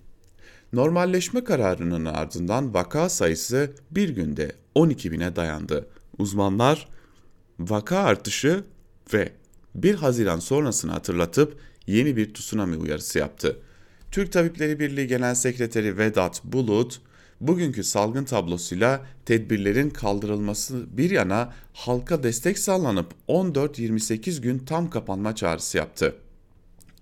Normalleşme 0.72 1.44
kararının 1.44 2.04
ardından 2.04 2.74
vaka 2.74 3.08
sayısı 3.08 3.72
bir 3.90 4.08
günde 4.08 4.52
12 4.74 5.12
bine 5.12 5.36
dayandı. 5.36 5.86
Uzmanlar 6.18 6.88
vaka 7.58 7.98
artışı 7.98 8.64
ve 9.14 9.32
1 9.74 9.94
Haziran 9.94 10.38
sonrasını 10.38 10.92
hatırlatıp 10.92 11.58
yeni 11.86 12.16
bir 12.16 12.34
tsunami 12.34 12.76
uyarısı 12.76 13.18
yaptı. 13.18 13.56
Türk 14.10 14.32
Tabipleri 14.32 14.80
Birliği 14.80 15.06
Genel 15.06 15.34
Sekreteri 15.34 15.98
Vedat 15.98 16.44
Bulut, 16.44 17.00
bugünkü 17.40 17.84
salgın 17.84 18.24
tablosuyla 18.24 19.06
tedbirlerin 19.26 19.90
kaldırılması 19.90 20.96
bir 20.96 21.10
yana 21.10 21.52
halka 21.72 22.22
destek 22.22 22.58
sağlanıp 22.58 23.14
14-28 23.28 24.40
gün 24.40 24.58
tam 24.58 24.90
kapanma 24.90 25.34
çağrısı 25.34 25.76
yaptı. 25.76 26.14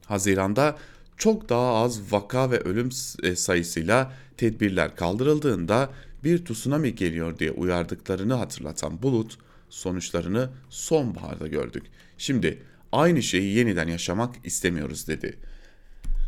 Haziranda 0.07 0.79
çok 1.17 1.49
daha 1.49 1.75
az 1.75 2.13
vaka 2.13 2.51
ve 2.51 2.61
ölüm 2.61 2.89
e, 3.23 3.37
sayısıyla 3.37 4.13
tedbirler 4.37 4.97
kaldırıldığında 4.97 5.91
bir 6.25 6.45
tsunami 6.45 6.95
geliyor 6.95 7.39
diye 7.39 7.51
uyardıklarını 7.51 8.35
hatırlatan 8.35 9.03
Bulut 9.03 9.39
sonuçlarını 9.71 10.51
sonbaharda 10.71 11.47
gördük. 11.47 11.83
Şimdi 12.19 12.63
aynı 12.93 13.23
şeyi 13.23 13.57
yeniden 13.57 13.89
yaşamak 13.89 14.35
istemiyoruz 14.45 15.09
dedi. 15.09 15.39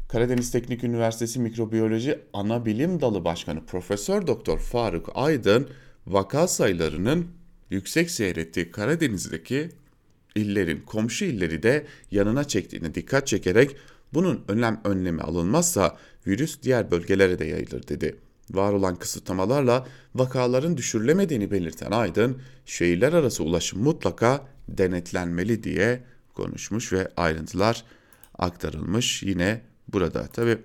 Karadeniz 0.09 0.51
Teknik 0.51 0.85
Üniversitesi 0.85 1.41
Mikrobiyoloji 1.41 2.19
Ana 2.33 2.67
Bilim 2.67 3.01
Dalı 3.01 3.25
Başkanı 3.25 3.67
Profesör 3.67 4.27
Doktor 4.27 4.59
Faruk 4.59 5.11
Aydın 5.15 5.69
vaka 6.07 6.49
sayılarının 6.49 7.27
yüksek 7.71 8.11
seyrettiği 8.11 8.71
Karadeniz'deki 8.71 9.71
illerin 10.35 10.81
komşu 10.81 11.25
illeri 11.25 11.63
de 11.63 11.87
yanına 12.11 12.45
çektiğine 12.45 12.95
dikkat 12.95 13.27
çekerek 13.27 13.77
bunun 14.15 14.45
önlem 14.49 14.81
önlemi 14.85 15.21
alınmazsa 15.21 15.97
virüs 16.27 16.63
diğer 16.63 16.91
bölgelere 16.91 17.39
de 17.39 17.45
yayılır 17.45 17.89
dedi. 17.89 18.17
Var 18.51 18.73
olan 18.73 18.97
kısıtlamalarla 18.97 19.87
vakaların 20.15 20.77
düşürülemediğini 20.77 21.51
belirten 21.51 21.91
Aydın, 21.91 22.39
şehirler 22.67 23.13
arası 23.13 23.45
ulaşım 23.45 23.83
mutlaka 23.83 24.47
denetlenmeli 24.69 25.63
diye 25.63 26.05
konuşmuş 26.35 26.93
ve 26.93 27.09
ayrıntılar 27.17 27.85
aktarılmış 28.39 29.23
yine 29.23 29.61
burada. 29.93 30.27
Tabi 30.27 30.59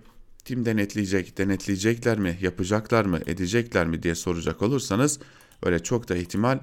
kim 0.45 0.65
denetleyecek, 0.65 1.37
denetleyecekler 1.37 2.19
mi, 2.19 2.37
yapacaklar 2.41 3.05
mı, 3.05 3.19
edecekler 3.25 3.87
mi 3.87 4.03
diye 4.03 4.15
soracak 4.15 4.61
olursanız 4.61 5.19
öyle 5.63 5.79
çok 5.83 6.09
da 6.09 6.15
ihtimal 6.15 6.59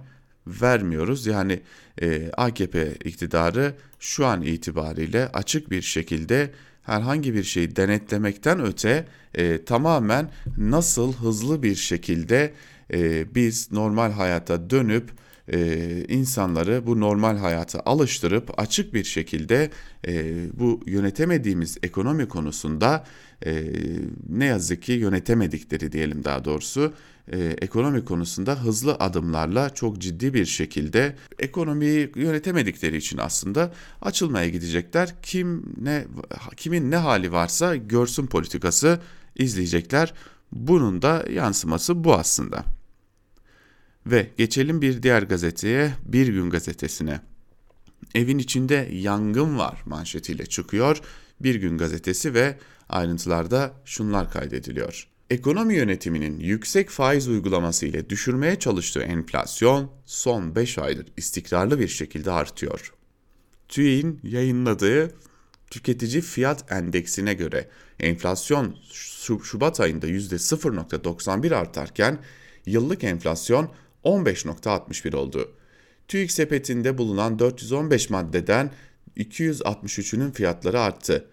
vermiyoruz. 0.46 1.26
Yani 1.26 1.60
e, 2.02 2.30
AKP 2.36 2.94
iktidarı 3.04 3.74
şu 4.00 4.26
an 4.26 4.42
itibariyle 4.42 5.28
açık 5.28 5.70
bir 5.70 5.82
şekilde 5.82 6.50
herhangi 6.82 7.34
bir 7.34 7.44
şeyi 7.44 7.76
denetlemekten 7.76 8.60
öte 8.60 9.06
e, 9.34 9.64
tamamen 9.64 10.30
nasıl 10.58 11.12
hızlı 11.12 11.62
bir 11.62 11.74
şekilde 11.74 12.52
e, 12.92 13.34
biz 13.34 13.72
normal 13.72 14.12
hayata 14.12 14.70
dönüp 14.70 15.10
e, 15.52 16.04
insanları 16.08 16.86
bu 16.86 17.00
normal 17.00 17.36
hayata 17.36 17.82
alıştırıp 17.86 18.60
açık 18.60 18.94
bir 18.94 19.04
şekilde 19.04 19.70
e, 20.08 20.34
bu 20.58 20.80
yönetemediğimiz 20.86 21.78
ekonomi 21.82 22.28
konusunda 22.28 23.04
e, 23.44 23.72
ne 24.28 24.44
yazık 24.44 24.82
ki 24.82 24.92
yönetemedikleri 24.92 25.92
diyelim 25.92 26.24
daha 26.24 26.44
doğrusu 26.44 26.92
e, 27.32 27.38
ekonomi 27.38 28.04
konusunda 28.04 28.64
hızlı 28.64 28.94
adımlarla 28.94 29.70
çok 29.70 29.98
ciddi 29.98 30.34
bir 30.34 30.46
şekilde 30.46 31.16
ekonomiyi 31.38 32.12
yönetemedikleri 32.16 32.96
için 32.96 33.18
aslında 33.18 33.72
açılmaya 34.02 34.48
gidecekler. 34.48 35.14
Kim 35.22 35.74
ne 35.80 36.04
kimin 36.56 36.90
ne 36.90 36.96
hali 36.96 37.32
varsa 37.32 37.76
görsün 37.76 38.26
politikası 38.26 39.00
izleyecekler. 39.36 40.14
Bunun 40.52 41.02
da 41.02 41.24
yansıması 41.32 42.04
bu 42.04 42.14
aslında. 42.14 42.64
Ve 44.06 44.30
geçelim 44.36 44.82
bir 44.82 45.02
diğer 45.02 45.22
gazeteye, 45.22 45.92
Bir 46.04 46.28
Gün 46.28 46.50
gazetesine. 46.50 47.20
Evin 48.14 48.38
içinde 48.38 48.88
yangın 48.92 49.58
var 49.58 49.82
manşetiyle 49.86 50.46
çıkıyor 50.46 51.00
Bir 51.40 51.54
Gün 51.54 51.78
gazetesi 51.78 52.34
ve 52.34 52.58
ayrıntılarda 52.88 53.72
şunlar 53.84 54.30
kaydediliyor. 54.30 55.08
Ekonomi 55.30 55.74
yönetiminin 55.74 56.40
yüksek 56.40 56.90
faiz 56.90 57.28
uygulaması 57.28 57.86
ile 57.86 58.10
düşürmeye 58.10 58.58
çalıştığı 58.58 59.02
enflasyon 59.02 59.90
son 60.06 60.54
5 60.54 60.78
aydır 60.78 61.06
istikrarlı 61.16 61.78
bir 61.80 61.88
şekilde 61.88 62.30
artıyor. 62.30 62.94
TÜİ'nin 63.68 64.20
yayınladığı 64.22 65.14
tüketici 65.70 66.20
fiyat 66.20 66.72
endeksine 66.72 67.34
göre 67.34 67.68
enflasyon 68.00 68.76
Şubat 69.42 69.80
ayında 69.80 70.06
%0.91 70.08 71.54
artarken 71.54 72.18
yıllık 72.66 73.04
enflasyon 73.04 73.70
15.61 74.04 75.16
oldu. 75.16 75.52
TÜİK 76.08 76.32
sepetinde 76.32 76.98
bulunan 76.98 77.38
415 77.38 78.10
maddeden 78.10 78.70
263'ünün 79.16 80.30
fiyatları 80.30 80.80
arttı. 80.80 81.26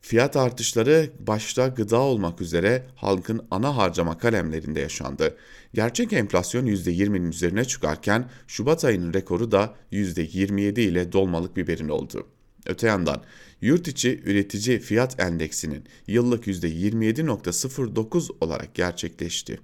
Fiyat 0.00 0.36
artışları 0.36 1.10
başta 1.18 1.68
gıda 1.68 2.00
olmak 2.00 2.40
üzere 2.40 2.86
halkın 2.96 3.46
ana 3.50 3.76
harcama 3.76 4.18
kalemlerinde 4.18 4.80
yaşandı. 4.80 5.36
Gerçek 5.74 6.12
enflasyon 6.12 6.66
%20'nin 6.66 7.30
üzerine 7.30 7.64
çıkarken 7.64 8.30
Şubat 8.46 8.84
ayının 8.84 9.14
rekoru 9.14 9.52
da 9.52 9.74
%27 9.92 10.80
ile 10.80 11.12
dolmalık 11.12 11.56
biberin 11.56 11.88
oldu. 11.88 12.26
Öte 12.66 12.86
yandan 12.86 13.22
yurt 13.60 13.88
içi 13.88 14.22
üretici 14.24 14.78
fiyat 14.78 15.20
endeksinin 15.20 15.84
yıllık 16.06 16.46
%27.09 16.46 18.30
olarak 18.40 18.74
gerçekleşti. 18.74 19.60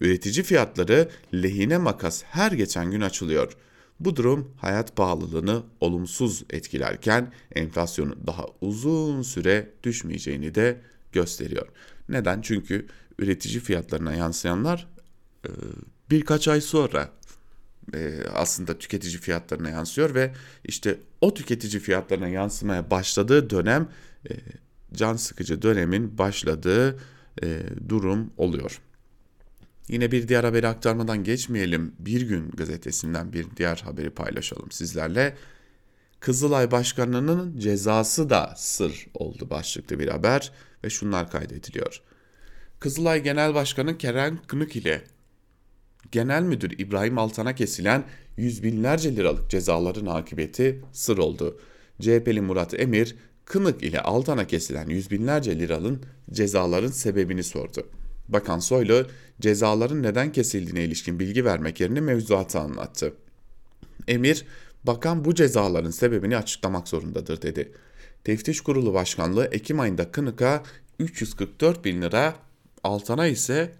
Üretici 0.00 0.42
fiyatları 0.42 1.08
lehine 1.34 1.78
makas 1.78 2.22
her 2.24 2.52
geçen 2.52 2.90
gün 2.90 3.00
açılıyor. 3.00 3.56
Bu 4.00 4.16
durum 4.16 4.54
hayat 4.56 4.96
pahalılığını 4.96 5.62
olumsuz 5.80 6.44
etkilerken 6.50 7.32
enflasyonun 7.54 8.18
daha 8.26 8.46
uzun 8.60 9.22
süre 9.22 9.70
düşmeyeceğini 9.82 10.54
de 10.54 10.80
gösteriyor. 11.12 11.68
Neden? 12.08 12.40
Çünkü 12.40 12.86
üretici 13.18 13.60
fiyatlarına 13.60 14.14
yansıyanlar 14.14 14.88
birkaç 16.10 16.48
ay 16.48 16.60
sonra 16.60 17.10
aslında 18.34 18.78
tüketici 18.78 19.18
fiyatlarına 19.18 19.70
yansıyor 19.70 20.14
ve 20.14 20.34
işte 20.64 20.98
o 21.20 21.34
tüketici 21.34 21.82
fiyatlarına 21.82 22.28
yansımaya 22.28 22.90
başladığı 22.90 23.50
dönem 23.50 23.88
can 24.94 25.16
sıkıcı 25.16 25.62
dönemin 25.62 26.18
başladığı 26.18 26.98
durum 27.88 28.30
oluyor. 28.36 28.80
Yine 29.90 30.12
bir 30.12 30.28
diğer 30.28 30.44
haberi 30.44 30.68
aktarmadan 30.68 31.24
geçmeyelim. 31.24 31.94
Bir 31.98 32.22
gün 32.22 32.50
gazetesinden 32.50 33.32
bir 33.32 33.46
diğer 33.56 33.76
haberi 33.76 34.10
paylaşalım 34.10 34.70
sizlerle. 34.70 35.36
Kızılay 36.20 36.70
Başkanı'nın 36.70 37.58
cezası 37.58 38.30
da 38.30 38.54
sır 38.56 39.06
oldu 39.14 39.50
başlıklı 39.50 39.98
bir 39.98 40.08
haber 40.08 40.52
ve 40.84 40.90
şunlar 40.90 41.30
kaydediliyor. 41.30 42.02
Kızılay 42.80 43.22
Genel 43.22 43.54
Başkanı 43.54 43.98
Kerem 43.98 44.38
Kınık 44.46 44.76
ile 44.76 45.02
Genel 46.12 46.42
Müdür 46.42 46.78
İbrahim 46.78 47.18
Altan'a 47.18 47.54
kesilen 47.54 48.04
yüz 48.36 48.62
binlerce 48.62 49.16
liralık 49.16 49.50
cezaların 49.50 50.06
akıbeti 50.06 50.84
sır 50.92 51.18
oldu. 51.18 51.60
CHP'li 52.00 52.40
Murat 52.40 52.80
Emir, 52.80 53.16
Kınık 53.44 53.82
ile 53.82 54.00
Altan'a 54.00 54.46
kesilen 54.46 54.88
yüz 54.88 55.10
binlerce 55.10 55.58
liranın 55.58 56.02
cezaların 56.32 56.90
sebebini 56.90 57.42
sordu. 57.42 57.86
Bakan 58.32 58.58
Soylu 58.58 59.06
cezaların 59.40 60.02
neden 60.02 60.32
kesildiğine 60.32 60.84
ilişkin 60.84 61.18
bilgi 61.18 61.44
vermek 61.44 61.80
yerine 61.80 62.00
mevzuatı 62.00 62.58
anlattı. 62.58 63.12
Emir, 64.08 64.44
bakan 64.84 65.24
bu 65.24 65.34
cezaların 65.34 65.90
sebebini 65.90 66.36
açıklamak 66.36 66.88
zorundadır 66.88 67.42
dedi. 67.42 67.72
Teftiş 68.24 68.60
Kurulu 68.60 68.94
Başkanlığı 68.94 69.44
Ekim 69.44 69.80
ayında 69.80 70.12
Kınık'a 70.12 70.62
344 70.98 71.84
bin 71.84 72.02
lira, 72.02 72.36
Altan'a 72.84 73.26
ise 73.26 73.72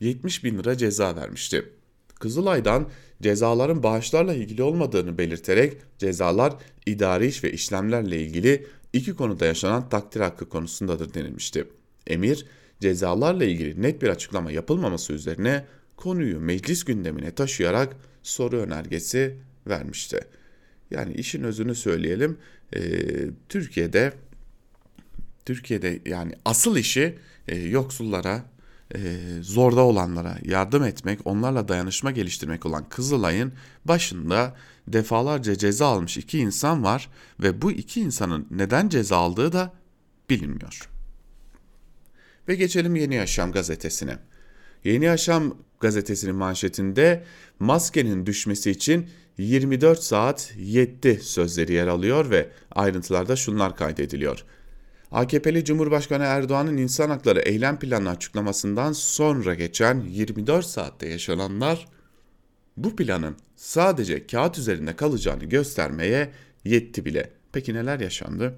70 0.00 0.44
bin 0.44 0.58
lira 0.58 0.76
ceza 0.76 1.16
vermişti. 1.16 1.72
Kızılay'dan 2.20 2.88
cezaların 3.22 3.82
bağışlarla 3.82 4.34
ilgili 4.34 4.62
olmadığını 4.62 5.18
belirterek 5.18 5.76
cezalar 5.98 6.54
idari 6.86 7.26
iş 7.26 7.44
ve 7.44 7.52
işlemlerle 7.52 8.20
ilgili 8.20 8.66
iki 8.92 9.14
konuda 9.14 9.46
yaşanan 9.46 9.88
takdir 9.88 10.20
hakkı 10.20 10.48
konusundadır 10.48 11.14
denilmişti. 11.14 11.64
Emir, 12.06 12.46
cezalarla 12.80 13.44
ilgili 13.44 13.82
net 13.82 14.02
bir 14.02 14.08
açıklama 14.08 14.52
yapılmaması 14.52 15.12
üzerine 15.12 15.64
konuyu 15.96 16.40
meclis 16.40 16.84
gündemine 16.84 17.30
taşıyarak 17.30 17.96
soru 18.22 18.56
önergesi 18.56 19.36
vermişti. 19.66 20.20
Yani 20.90 21.14
işin 21.14 21.42
özünü 21.42 21.74
söyleyelim. 21.74 22.38
E, 22.76 22.80
Türkiye'de 23.48 24.12
Türkiye'de 25.44 26.00
yani 26.06 26.32
asıl 26.44 26.76
işi 26.76 27.18
e, 27.48 27.58
yoksullara, 27.58 28.44
e, 28.94 28.98
zorda 29.40 29.80
olanlara 29.80 30.38
yardım 30.44 30.84
etmek, 30.84 31.20
onlarla 31.24 31.68
dayanışma 31.68 32.10
geliştirmek 32.10 32.66
olan 32.66 32.88
Kızılay'ın 32.88 33.52
başında 33.84 34.56
defalarca 34.88 35.58
ceza 35.58 35.86
almış 35.86 36.16
iki 36.16 36.38
insan 36.38 36.84
var 36.84 37.08
ve 37.42 37.62
bu 37.62 37.72
iki 37.72 38.00
insanın 38.00 38.46
neden 38.50 38.88
ceza 38.88 39.16
aldığı 39.16 39.52
da 39.52 39.72
bilinmiyor. 40.30 40.97
Ve 42.48 42.54
geçelim 42.54 42.96
Yeni 42.96 43.14
Yaşam 43.14 43.52
gazetesine. 43.52 44.18
Yeni 44.84 45.04
Yaşam 45.04 45.56
gazetesinin 45.80 46.34
manşetinde 46.34 47.24
maskenin 47.58 48.26
düşmesi 48.26 48.70
için 48.70 49.06
24 49.38 50.02
saat 50.02 50.54
yetti 50.58 51.20
sözleri 51.22 51.72
yer 51.72 51.86
alıyor 51.86 52.30
ve 52.30 52.48
ayrıntılarda 52.70 53.36
şunlar 53.36 53.76
kaydediliyor. 53.76 54.44
AKP'li 55.10 55.64
Cumhurbaşkanı 55.64 56.24
Erdoğan'ın 56.24 56.76
insan 56.76 57.10
hakları 57.10 57.40
eylem 57.40 57.78
planı 57.78 58.10
açıklamasından 58.10 58.92
sonra 58.92 59.54
geçen 59.54 60.00
24 60.00 60.66
saatte 60.66 61.08
yaşananlar 61.08 61.86
bu 62.76 62.96
planın 62.96 63.36
sadece 63.56 64.26
kağıt 64.26 64.58
üzerinde 64.58 64.96
kalacağını 64.96 65.44
göstermeye 65.44 66.30
yetti 66.64 67.04
bile. 67.04 67.30
Peki 67.52 67.74
neler 67.74 68.00
yaşandı? 68.00 68.54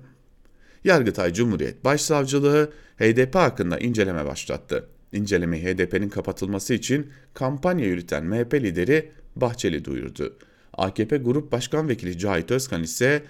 Yargıtay 0.84 1.32
Cumhuriyet 1.32 1.84
Başsavcılığı 1.84 2.72
HDP 2.98 3.34
hakkında 3.34 3.78
inceleme 3.78 4.24
başlattı. 4.24 4.88
İncelemeyi 5.12 5.64
HDP'nin 5.64 6.08
kapatılması 6.08 6.74
için 6.74 7.10
kampanya 7.34 7.86
yürüten 7.86 8.24
MHP 8.24 8.54
lideri 8.54 9.10
Bahçeli 9.36 9.84
duyurdu. 9.84 10.36
AKP 10.72 11.16
Grup 11.16 11.52
Başkan 11.52 11.88
Vekili 11.88 12.18
Cahit 12.18 12.50
Özkan 12.50 12.82
ise 12.82 13.22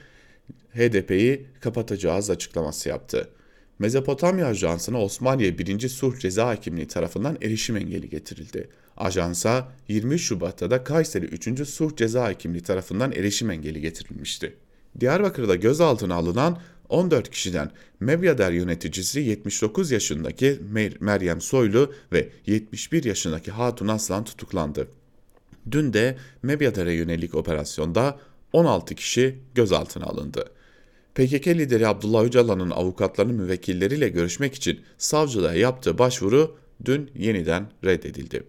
HDP'yi 0.75 1.47
kapatacağız 1.61 2.31
açıklaması 2.31 2.89
yaptı. 2.89 3.29
Mezopotamya 3.79 4.47
Ajansı'na 4.47 5.03
Osmaniye 5.03 5.59
1. 5.59 5.89
Sulh 5.89 6.19
Ceza 6.19 6.47
Hakimliği 6.47 6.87
tarafından 6.87 7.39
erişim 7.43 7.77
engeli 7.77 8.09
getirildi. 8.09 8.69
Ajansa 8.97 9.73
23 9.89 10.23
Şubat'ta 10.23 10.71
da 10.71 10.85
Kayseri 10.85 11.27
3. 11.27 11.69
Sulh 11.69 11.97
Ceza 11.97 12.25
Hakimliği 12.25 12.63
tarafından 12.63 13.13
erişim 13.13 13.51
engeli 13.51 13.81
getirilmişti. 13.81 14.57
Diyarbakır'da 15.01 15.55
gözaltına 15.57 16.15
alınan 16.15 16.59
14 16.91 17.31
kişiden 17.31 17.71
Mebyader 18.01 18.53
yöneticisi 18.53 19.21
79 19.21 19.91
yaşındaki 19.91 20.61
Meryem 21.01 21.41
Soylu 21.41 21.93
ve 22.13 22.29
71 22.47 23.05
yaşındaki 23.05 23.51
Hatun 23.51 23.89
Aslan 23.89 24.25
tutuklandı. 24.25 24.89
Dün 25.71 25.93
de 25.93 26.19
Mebyader'e 26.43 26.93
yönelik 26.93 27.35
operasyonda 27.35 28.19
16 28.53 28.95
kişi 28.95 29.39
gözaltına 29.55 30.05
alındı. 30.05 30.45
PKK 31.15 31.49
lideri 31.49 31.87
Abdullah 31.87 32.25
Öcalan'ın 32.25 32.71
avukatlarının 32.71 33.35
müvekkilleriyle 33.35 34.09
görüşmek 34.09 34.55
için 34.55 34.81
savcılığa 34.99 35.55
yaptığı 35.55 35.99
başvuru 35.99 36.57
dün 36.85 37.11
yeniden 37.15 37.71
reddedildi. 37.85 38.45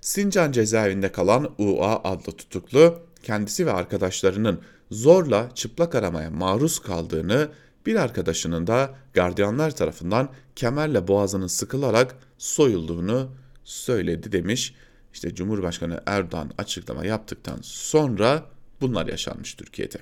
Sincan 0.00 0.52
cezaevinde 0.52 1.12
kalan 1.12 1.54
UA 1.58 2.02
adlı 2.04 2.32
tutuklu 2.32 2.98
kendisi 3.22 3.66
ve 3.66 3.72
arkadaşlarının 3.72 4.60
zorla 4.92 5.50
çıplak 5.54 5.94
aramaya 5.94 6.30
maruz 6.30 6.78
kaldığını, 6.78 7.48
bir 7.86 7.96
arkadaşının 7.96 8.66
da 8.66 8.94
gardiyanlar 9.14 9.76
tarafından 9.76 10.28
kemerle 10.56 11.08
boğazının 11.08 11.46
sıkılarak 11.46 12.16
soyulduğunu 12.38 13.30
söyledi 13.64 14.32
demiş. 14.32 14.74
İşte 15.12 15.34
Cumhurbaşkanı 15.34 16.00
Erdoğan 16.06 16.50
açıklama 16.58 17.06
yaptıktan 17.06 17.58
sonra 17.62 18.46
bunlar 18.80 19.06
yaşanmış 19.06 19.54
Türkiye'de. 19.54 19.98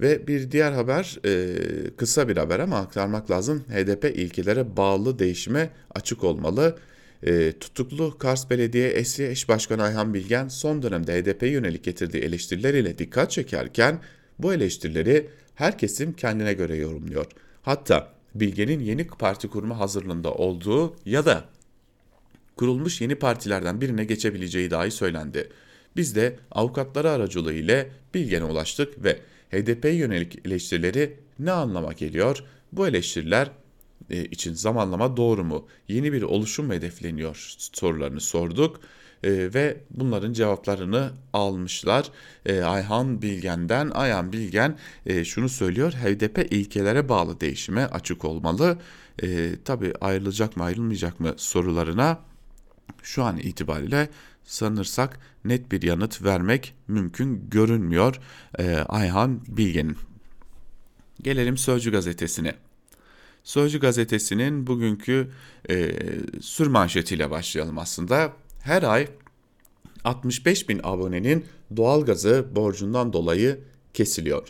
Ve 0.00 0.26
bir 0.26 0.50
diğer 0.50 0.72
haber 0.72 1.18
e, 1.24 1.56
kısa 1.96 2.28
bir 2.28 2.36
haber 2.36 2.58
ama 2.60 2.78
aktarmak 2.78 3.30
lazım. 3.30 3.64
HDP 3.70 4.04
ilkelere 4.04 4.76
bağlı 4.76 5.18
değişime 5.18 5.70
açık 5.94 6.24
olmalı. 6.24 6.78
E, 7.26 7.52
tutuklu 7.52 8.18
Kars 8.18 8.50
Belediye 8.50 8.88
Eski 8.88 9.26
Eş 9.26 9.48
Başkanı 9.48 9.82
Ayhan 9.82 10.14
Bilgen 10.14 10.48
son 10.48 10.82
dönemde 10.82 11.22
HDP'ye 11.22 11.52
yönelik 11.52 11.84
getirdiği 11.84 12.22
eleştiriler 12.22 12.74
ile 12.74 12.98
dikkat 12.98 13.30
çekerken 13.30 14.00
bu 14.38 14.54
eleştirileri 14.54 15.28
her 15.54 15.78
kesim 15.78 16.12
kendine 16.12 16.52
göre 16.52 16.76
yorumluyor. 16.76 17.26
Hatta 17.62 18.12
Bilgen'in 18.34 18.80
yeni 18.80 19.06
parti 19.06 19.48
kurma 19.48 19.78
hazırlığında 19.78 20.34
olduğu 20.34 20.96
ya 21.06 21.24
da 21.24 21.44
kurulmuş 22.56 23.00
yeni 23.00 23.14
partilerden 23.14 23.80
birine 23.80 24.04
geçebileceği 24.04 24.70
dahi 24.70 24.90
söylendi. 24.90 25.48
Biz 25.96 26.16
de 26.16 26.36
avukatları 26.50 27.10
aracılığı 27.10 27.54
ile 27.54 27.90
Bilgen'e 28.14 28.44
ulaştık 28.44 29.04
ve 29.04 29.18
HDP'ye 29.50 29.94
yönelik 29.94 30.46
eleştirileri 30.46 31.16
ne 31.38 31.52
anlama 31.52 31.92
geliyor? 31.92 32.44
Bu 32.72 32.88
eleştiriler 32.88 33.50
e, 34.10 34.24
için 34.24 34.54
zamanlama 34.54 35.16
doğru 35.16 35.44
mu? 35.44 35.66
Yeni 35.88 36.12
bir 36.12 36.22
oluşum 36.22 36.66
mu 36.66 36.72
hedefleniyor 36.72 37.54
sorularını 37.58 38.20
sorduk 38.20 38.80
e, 39.24 39.54
ve 39.54 39.80
bunların 39.90 40.32
cevaplarını 40.32 41.12
almışlar. 41.32 42.10
E, 42.46 42.62
Ayhan 42.62 43.22
Bilgen'den 43.22 43.90
Ayhan 43.90 44.32
Bilgen 44.32 44.78
şunu 45.24 45.48
söylüyor. 45.48 45.92
HDP 45.92 46.52
ilkelere 46.52 47.08
bağlı 47.08 47.40
değişime 47.40 47.86
açık 47.86 48.24
olmalı. 48.24 48.78
E, 49.22 49.50
tabii 49.64 49.92
ayrılacak 50.00 50.56
mı 50.56 50.64
ayrılmayacak 50.64 51.20
mı 51.20 51.34
sorularına 51.36 52.18
şu 53.02 53.24
an 53.24 53.38
itibariyle 53.38 54.08
sanırsak 54.44 55.18
net 55.44 55.72
bir 55.72 55.82
yanıt 55.82 56.22
vermek 56.22 56.74
mümkün 56.88 57.50
görünmüyor 57.50 58.20
e, 58.58 58.76
Ayhan 58.76 59.40
Bilgen'in. 59.48 59.96
Gelelim 61.22 61.56
Sözcü 61.56 61.92
gazetesine. 61.92 62.54
Sözcü 63.44 63.80
gazetesinin 63.80 64.66
bugünkü 64.66 65.30
e, 65.70 65.92
sür 66.40 66.66
manşetiyle 66.66 67.30
başlayalım 67.30 67.78
aslında. 67.78 68.32
Her 68.60 68.82
ay 68.82 69.08
65 70.04 70.68
bin 70.68 70.80
abonenin 70.82 71.44
doğalgazı 71.76 72.46
borcundan 72.56 73.12
dolayı 73.12 73.60
kesiliyor. 73.94 74.48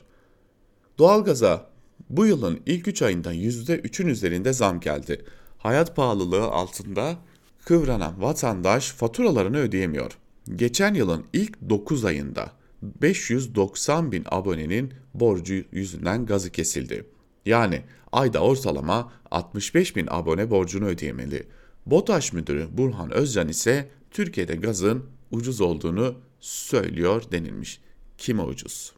Doğalgaza 0.99 1.71
bu 2.11 2.27
yılın 2.27 2.61
ilk 2.67 2.89
3 2.89 3.03
ayında 3.03 3.35
%3'ün 3.35 4.07
üzerinde 4.07 4.53
zam 4.53 4.81
geldi. 4.81 5.25
Hayat 5.59 5.97
pahalılığı 5.97 6.45
altında 6.45 7.17
kıvranan 7.65 8.23
vatandaş 8.23 8.91
faturalarını 8.91 9.59
ödeyemiyor. 9.59 10.19
Geçen 10.57 10.95
yılın 10.95 11.25
ilk 11.33 11.71
9 11.71 12.05
ayında 12.05 12.53
590 12.83 14.13
bin 14.13 14.25
abonenin 14.27 14.95
borcu 15.15 15.55
yüzünden 15.73 16.27
gazı 16.27 16.51
kesildi. 16.51 17.14
Yani 17.47 17.83
ayda 18.13 18.41
ortalama 18.41 19.13
65 19.31 19.97
bin 19.97 20.07
abone 20.11 20.51
borcunu 20.51 20.85
ödeyemeli. 20.87 21.47
BOTAŞ 21.87 22.33
müdürü 22.33 22.69
Burhan 22.73 23.11
Özcan 23.11 23.49
ise 23.49 23.89
Türkiye'de 24.11 24.57
gazın 24.57 25.05
ucuz 25.31 25.61
olduğunu 25.61 26.15
söylüyor 26.41 27.23
denilmiş. 27.33 27.81
Kime 28.19 28.43
ucuz? 28.43 28.93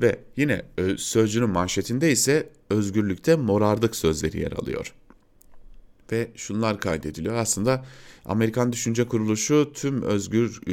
Ve 0.00 0.20
yine 0.36 0.62
sözcünün 0.96 1.50
manşetinde 1.50 2.12
ise 2.12 2.48
özgürlükte 2.70 3.36
morardık 3.36 3.96
sözleri 3.96 4.40
yer 4.40 4.52
alıyor. 4.52 4.94
Ve 6.12 6.30
şunlar 6.36 6.80
kaydediliyor. 6.80 7.34
Aslında 7.34 7.84
Amerikan 8.24 8.72
Düşünce 8.72 9.08
Kuruluşu 9.08 9.72
tüm 9.74 10.02
özgür 10.02 10.60
e, 10.66 10.72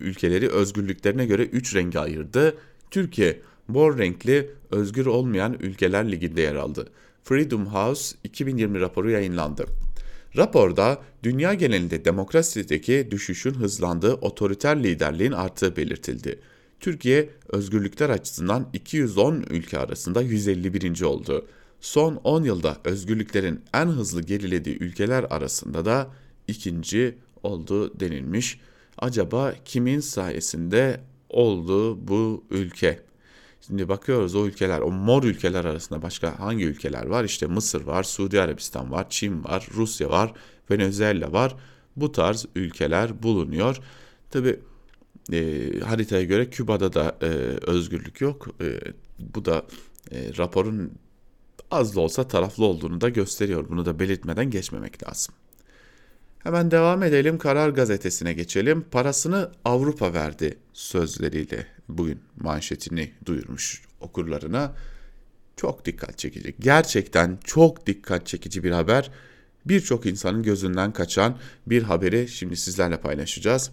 ülkeleri 0.00 0.48
özgürlüklerine 0.48 1.26
göre 1.26 1.44
3 1.44 1.74
renge 1.74 1.98
ayırdı. 1.98 2.58
Türkiye 2.90 3.40
mor 3.68 3.98
renkli 3.98 4.50
özgür 4.70 5.06
olmayan 5.06 5.56
ülkeler 5.60 6.12
liginde 6.12 6.40
yer 6.40 6.54
aldı. 6.54 6.88
Freedom 7.24 7.66
House 7.66 8.16
2020 8.24 8.80
raporu 8.80 9.10
yayınlandı. 9.10 9.66
Raporda 10.36 11.02
dünya 11.22 11.54
genelinde 11.54 12.04
demokrasideki 12.04 13.08
düşüşün 13.10 13.54
hızlandığı 13.54 14.14
otoriter 14.14 14.82
liderliğin 14.82 15.32
arttığı 15.32 15.76
belirtildi. 15.76 16.40
Türkiye 16.80 17.30
özgürlükler 17.48 18.10
açısından 18.10 18.68
210 18.72 19.44
ülke 19.50 19.78
arasında 19.78 20.22
151. 20.22 21.02
oldu. 21.02 21.46
Son 21.80 22.16
10 22.16 22.42
yılda 22.42 22.76
özgürlüklerin 22.84 23.60
en 23.74 23.86
hızlı 23.86 24.22
gerilediği 24.22 24.76
ülkeler 24.76 25.26
arasında 25.30 25.84
da 25.84 26.10
ikinci 26.48 27.18
oldu 27.42 28.00
denilmiş. 28.00 28.60
Acaba 28.98 29.54
kimin 29.64 30.00
sayesinde 30.00 31.00
oldu 31.28 32.08
bu 32.08 32.44
ülke? 32.50 33.07
Şimdi 33.66 33.88
bakıyoruz 33.88 34.34
o 34.34 34.46
ülkeler, 34.46 34.80
o 34.80 34.90
mor 34.90 35.24
ülkeler 35.24 35.64
arasında 35.64 36.02
başka 36.02 36.40
hangi 36.40 36.64
ülkeler 36.64 37.06
var? 37.06 37.24
İşte 37.24 37.46
Mısır 37.46 37.84
var, 37.84 38.02
Suudi 38.02 38.40
Arabistan 38.40 38.92
var, 38.92 39.06
Çin 39.10 39.44
var, 39.44 39.68
Rusya 39.74 40.10
var, 40.10 40.32
Venezuela 40.70 41.32
var. 41.32 41.56
Bu 41.96 42.12
tarz 42.12 42.46
ülkeler 42.54 43.22
bulunuyor. 43.22 43.78
Tabi 44.30 44.60
e, 45.32 45.70
haritaya 45.80 46.24
göre 46.24 46.50
Küba'da 46.50 46.92
da 46.92 47.16
e, 47.22 47.26
özgürlük 47.70 48.20
yok. 48.20 48.48
E, 48.60 48.80
bu 49.18 49.44
da 49.44 49.62
e, 50.12 50.36
raporun 50.38 50.92
az 51.70 51.96
da 51.96 52.00
olsa 52.00 52.28
taraflı 52.28 52.64
olduğunu 52.64 53.00
da 53.00 53.08
gösteriyor. 53.08 53.68
Bunu 53.68 53.86
da 53.86 53.98
belirtmeden 53.98 54.50
geçmemek 54.50 55.08
lazım. 55.08 55.34
Hemen 56.38 56.70
devam 56.70 57.02
edelim. 57.02 57.38
Karar 57.38 57.68
gazetesine 57.68 58.32
geçelim. 58.32 58.84
Parasını 58.90 59.50
Avrupa 59.64 60.14
verdi 60.14 60.58
sözleriyle 60.72 61.66
bugün 61.88 62.20
manşetini 62.40 63.12
duyurmuş 63.26 63.82
okurlarına. 64.00 64.74
Çok 65.56 65.84
dikkat 65.84 66.18
çekici. 66.18 66.54
Gerçekten 66.60 67.38
çok 67.44 67.86
dikkat 67.86 68.26
çekici 68.26 68.64
bir 68.64 68.70
haber. 68.70 69.10
Birçok 69.66 70.06
insanın 70.06 70.42
gözünden 70.42 70.92
kaçan 70.92 71.38
bir 71.66 71.82
haberi 71.82 72.28
şimdi 72.28 72.56
sizlerle 72.56 73.00
paylaşacağız. 73.00 73.70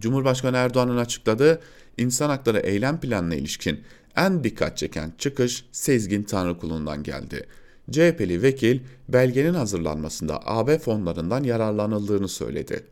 Cumhurbaşkanı 0.00 0.56
Erdoğan'ın 0.56 0.96
açıkladığı 0.96 1.60
insan 1.98 2.28
hakları 2.28 2.58
eylem 2.58 3.00
planına 3.00 3.34
ilişkin 3.34 3.84
en 4.16 4.44
dikkat 4.44 4.78
çeken 4.78 5.12
çıkış 5.18 5.64
Sezgin 5.72 6.22
Tanrıkulu'ndan 6.22 7.02
geldi. 7.02 7.46
CHP'li 7.92 8.42
vekil 8.42 8.80
belgenin 9.08 9.54
hazırlanmasında 9.54 10.40
AB 10.46 10.78
fonlarından 10.78 11.44
yararlanıldığını 11.44 12.28
söyledi. 12.28 12.84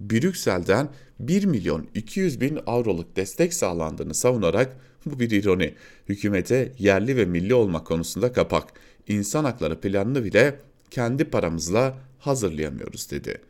Brüksel'den 0.00 0.88
1 1.20 1.44
milyon 1.44 1.86
200 1.94 2.40
bin 2.40 2.58
avroluk 2.66 3.16
destek 3.16 3.54
sağlandığını 3.54 4.14
savunarak 4.14 4.76
bu 5.06 5.20
bir 5.20 5.30
ironi. 5.30 5.74
Hükümete 6.08 6.72
yerli 6.78 7.16
ve 7.16 7.24
milli 7.24 7.54
olma 7.54 7.84
konusunda 7.84 8.32
kapak. 8.32 8.64
İnsan 9.08 9.44
hakları 9.44 9.80
planını 9.80 10.24
bile 10.24 10.56
kendi 10.90 11.24
paramızla 11.24 11.94
hazırlayamıyoruz 12.18 13.10
dedi. 13.10 13.40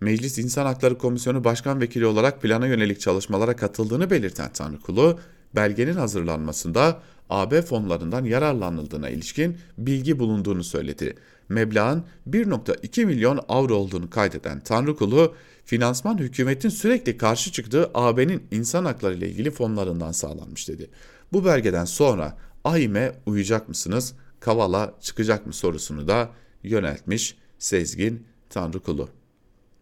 Meclis 0.00 0.38
İnsan 0.38 0.66
Hakları 0.66 0.98
Komisyonu 0.98 1.44
Başkan 1.44 1.80
Vekili 1.80 2.06
olarak 2.06 2.42
plana 2.42 2.66
yönelik 2.66 3.00
çalışmalara 3.00 3.56
katıldığını 3.56 4.10
belirten 4.10 4.52
Tanrıkulu, 4.52 5.18
belgenin 5.54 5.94
hazırlanmasında 5.94 7.02
AB 7.30 7.62
fonlarından 7.62 8.24
yararlanıldığına 8.24 9.08
ilişkin 9.08 9.56
bilgi 9.78 10.18
bulunduğunu 10.18 10.64
söyledi. 10.64 11.14
Meblağın 11.48 12.04
1.2 12.30 13.04
milyon 13.04 13.40
avro 13.48 13.74
olduğunu 13.74 14.10
kaydeden 14.10 14.60
Tanrıkulu, 14.60 15.34
finansman 15.64 16.18
hükümetin 16.18 16.68
sürekli 16.68 17.16
karşı 17.16 17.52
çıktığı 17.52 17.90
AB'nin 17.94 18.42
insan 18.50 18.84
hakları 18.84 19.14
ile 19.14 19.28
ilgili 19.28 19.50
fonlarından 19.50 20.12
sağlanmış 20.12 20.68
dedi. 20.68 20.90
Bu 21.32 21.44
belgeden 21.44 21.84
sonra 21.84 22.36
AİM'e 22.64 23.12
uyacak 23.26 23.68
mısınız, 23.68 24.14
Kavala 24.40 24.94
çıkacak 25.00 25.46
mı 25.46 25.52
sorusunu 25.52 26.08
da 26.08 26.30
yöneltmiş 26.62 27.36
Sezgin 27.58 28.26
Tanrıkulu. 28.50 29.08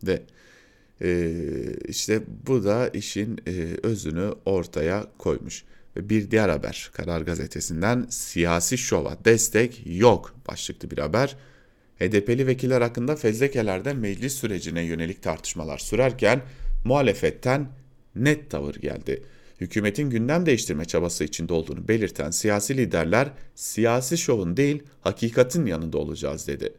Ve 0.07 0.22
e, 1.02 1.32
işte 1.88 2.22
bu 2.46 2.64
da 2.64 2.88
işin 2.88 3.40
e, 3.46 3.66
özünü 3.82 4.35
ortaya 4.44 5.06
koymuş. 5.18 5.64
Ve 5.96 6.09
bir 6.09 6.30
diğer 6.30 6.48
haber 6.48 6.90
Karar 6.92 7.20
Gazetesi'nden 7.20 8.06
siyasi 8.11 8.78
şova 8.78 9.18
destek 9.24 9.82
yok 9.87 10.35
başlıklı 10.48 10.90
bir 10.90 10.98
haber. 10.98 11.37
HDP'li 12.00 12.46
vekiller 12.46 12.80
hakkında 12.80 13.16
fezlekelerde 13.16 13.92
meclis 13.92 14.35
sürecine 14.35 14.82
yönelik 14.82 15.22
tartışmalar 15.22 15.78
sürerken 15.78 16.42
muhalefetten 16.85 17.68
net 18.14 18.50
tavır 18.50 18.74
geldi. 18.74 19.22
Hükümetin 19.61 20.11
gündem 20.11 20.46
değiştirme 20.46 20.85
çabası 20.85 21.24
içinde 21.24 21.52
olduğunu 21.52 21.88
belirten 21.88 22.30
siyasi 22.30 22.76
liderler 22.76 23.28
siyasi 23.54 24.18
şovun 24.18 24.56
değil 24.56 24.82
hakikatin 25.00 25.66
yanında 25.66 25.98
olacağız 25.98 26.46
dedi. 26.46 26.72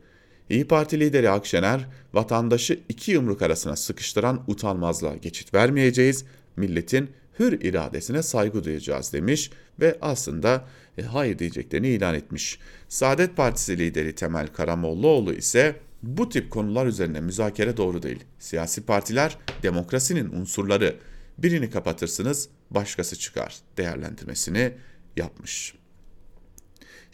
İyi 0.50 0.68
Parti 0.68 1.00
lideri 1.00 1.30
Akşener, 1.30 1.88
vatandaşı 2.14 2.80
iki 2.90 3.12
yumruk 3.12 3.42
arasına 3.42 3.76
sıkıştıran 3.76 4.44
utanmazlığa 4.48 5.16
geçit 5.16 5.54
vermeyeceğiz, 5.54 6.26
milletin 6.56 7.10
hür 7.40 7.62
iradesine 7.62 8.24
saygı 8.24 8.64
duyacağız 8.64 9.14
demiş 9.14 9.52
ve 9.80 9.98
aslında 10.02 10.66
e, 10.98 11.02
hayır 11.02 11.40
diyeceklerini 11.40 11.88
ilan 11.88 12.16
etmiş. 12.16 12.60
Saadet 12.90 13.38
Partisi 13.38 13.78
lideri 13.78 14.16
Temel 14.16 14.48
Karamollaoğlu 14.48 15.34
ise 15.34 15.76
bu 16.04 16.30
tip 16.30 16.52
konular 16.52 16.86
üzerine 16.86 17.22
müzakere 17.22 17.78
doğru 17.78 18.04
değil. 18.04 18.24
Siyasi 18.40 18.86
partiler 18.86 19.38
demokrasinin 19.64 20.32
unsurları. 20.34 20.96
Birini 21.38 21.70
kapatırsınız, 21.70 22.50
başkası 22.72 23.20
çıkar 23.20 23.56
değerlendirmesini 23.78 24.74
yapmış. 25.18 25.74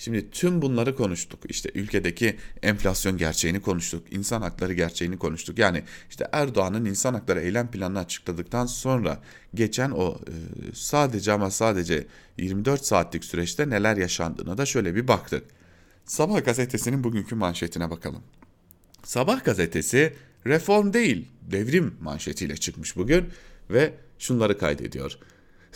Şimdi 0.04 0.32
tüm 0.32 0.62
bunları 0.62 0.96
konuştuk. 0.96 1.40
İşte 1.50 1.72
ülkedeki 1.76 2.36
enflasyon 2.64 3.18
gerçeğini 3.18 3.62
konuştuk. 3.62 4.04
insan 4.12 4.42
hakları 4.42 4.74
gerçeğini 4.74 5.18
konuştuk. 5.18 5.58
Yani 5.58 5.84
işte 6.10 6.28
Erdoğan'ın 6.32 6.86
insan 6.86 7.14
hakları 7.14 7.40
eylem 7.40 7.72
planını 7.72 8.00
açıkladıktan 8.00 8.66
sonra 8.66 9.22
geçen 9.54 9.92
o 9.92 10.18
e, 10.28 10.36
sadece 10.74 11.32
ama 11.32 11.52
sadece 11.52 12.08
24 12.38 12.86
saatlik 12.86 13.26
süreçte 13.26 13.70
neler 13.70 13.98
yaşandığına 13.98 14.58
da 14.58 14.66
şöyle 14.66 14.96
bir 14.96 15.08
baktık. 15.08 15.44
Sabah 16.06 16.46
gazetesinin 16.46 17.04
bugünkü 17.04 17.36
manşetine 17.36 17.90
bakalım. 17.90 18.22
Sabah 19.04 19.44
gazetesi 19.44 20.14
reform 20.48 20.94
değil 20.94 21.28
devrim 21.42 21.98
manşetiyle 22.02 22.58
çıkmış 22.58 22.96
bugün 22.96 23.30
ve 23.70 23.94
şunları 24.20 24.58
kaydediyor. 24.58 25.18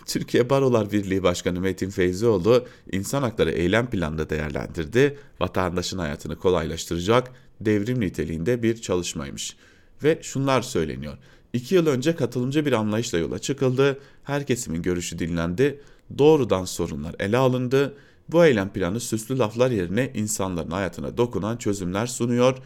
Türkiye 0.08 0.50
Barolar 0.50 0.92
Birliği 0.92 1.24
Başkanı 1.24 1.60
Metin 1.62 1.90
Feyzioğlu 1.90 2.66
insan 2.92 3.22
hakları 3.24 3.52
eylem 3.52 3.90
planında 3.90 4.30
değerlendirdi. 4.30 5.18
Vatandaşın 5.40 5.98
hayatını 5.98 6.36
kolaylaştıracak 6.36 7.32
devrim 7.62 8.00
niteliğinde 8.00 8.64
bir 8.64 8.82
çalışmaymış. 8.82 9.56
Ve 10.04 10.20
şunlar 10.22 10.62
söyleniyor. 10.62 11.18
İki 11.54 11.76
yıl 11.76 11.88
önce 11.88 12.16
katılımcı 12.16 12.66
bir 12.66 12.72
anlayışla 12.74 13.18
yola 13.18 13.40
çıkıldı. 13.40 14.00
Her 14.24 14.48
kesimin 14.48 14.82
görüşü 14.82 15.20
dinlendi. 15.20 15.82
Doğrudan 16.18 16.66
sorunlar 16.66 17.16
ele 17.20 17.38
alındı. 17.38 17.94
Bu 18.30 18.46
eylem 18.46 18.70
planı 18.70 19.00
süslü 19.00 19.38
laflar 19.38 19.72
yerine 19.72 20.12
insanların 20.14 20.72
hayatına 20.72 21.18
dokunan 21.18 21.58
çözümler 21.58 22.08
sunuyor. 22.08 22.58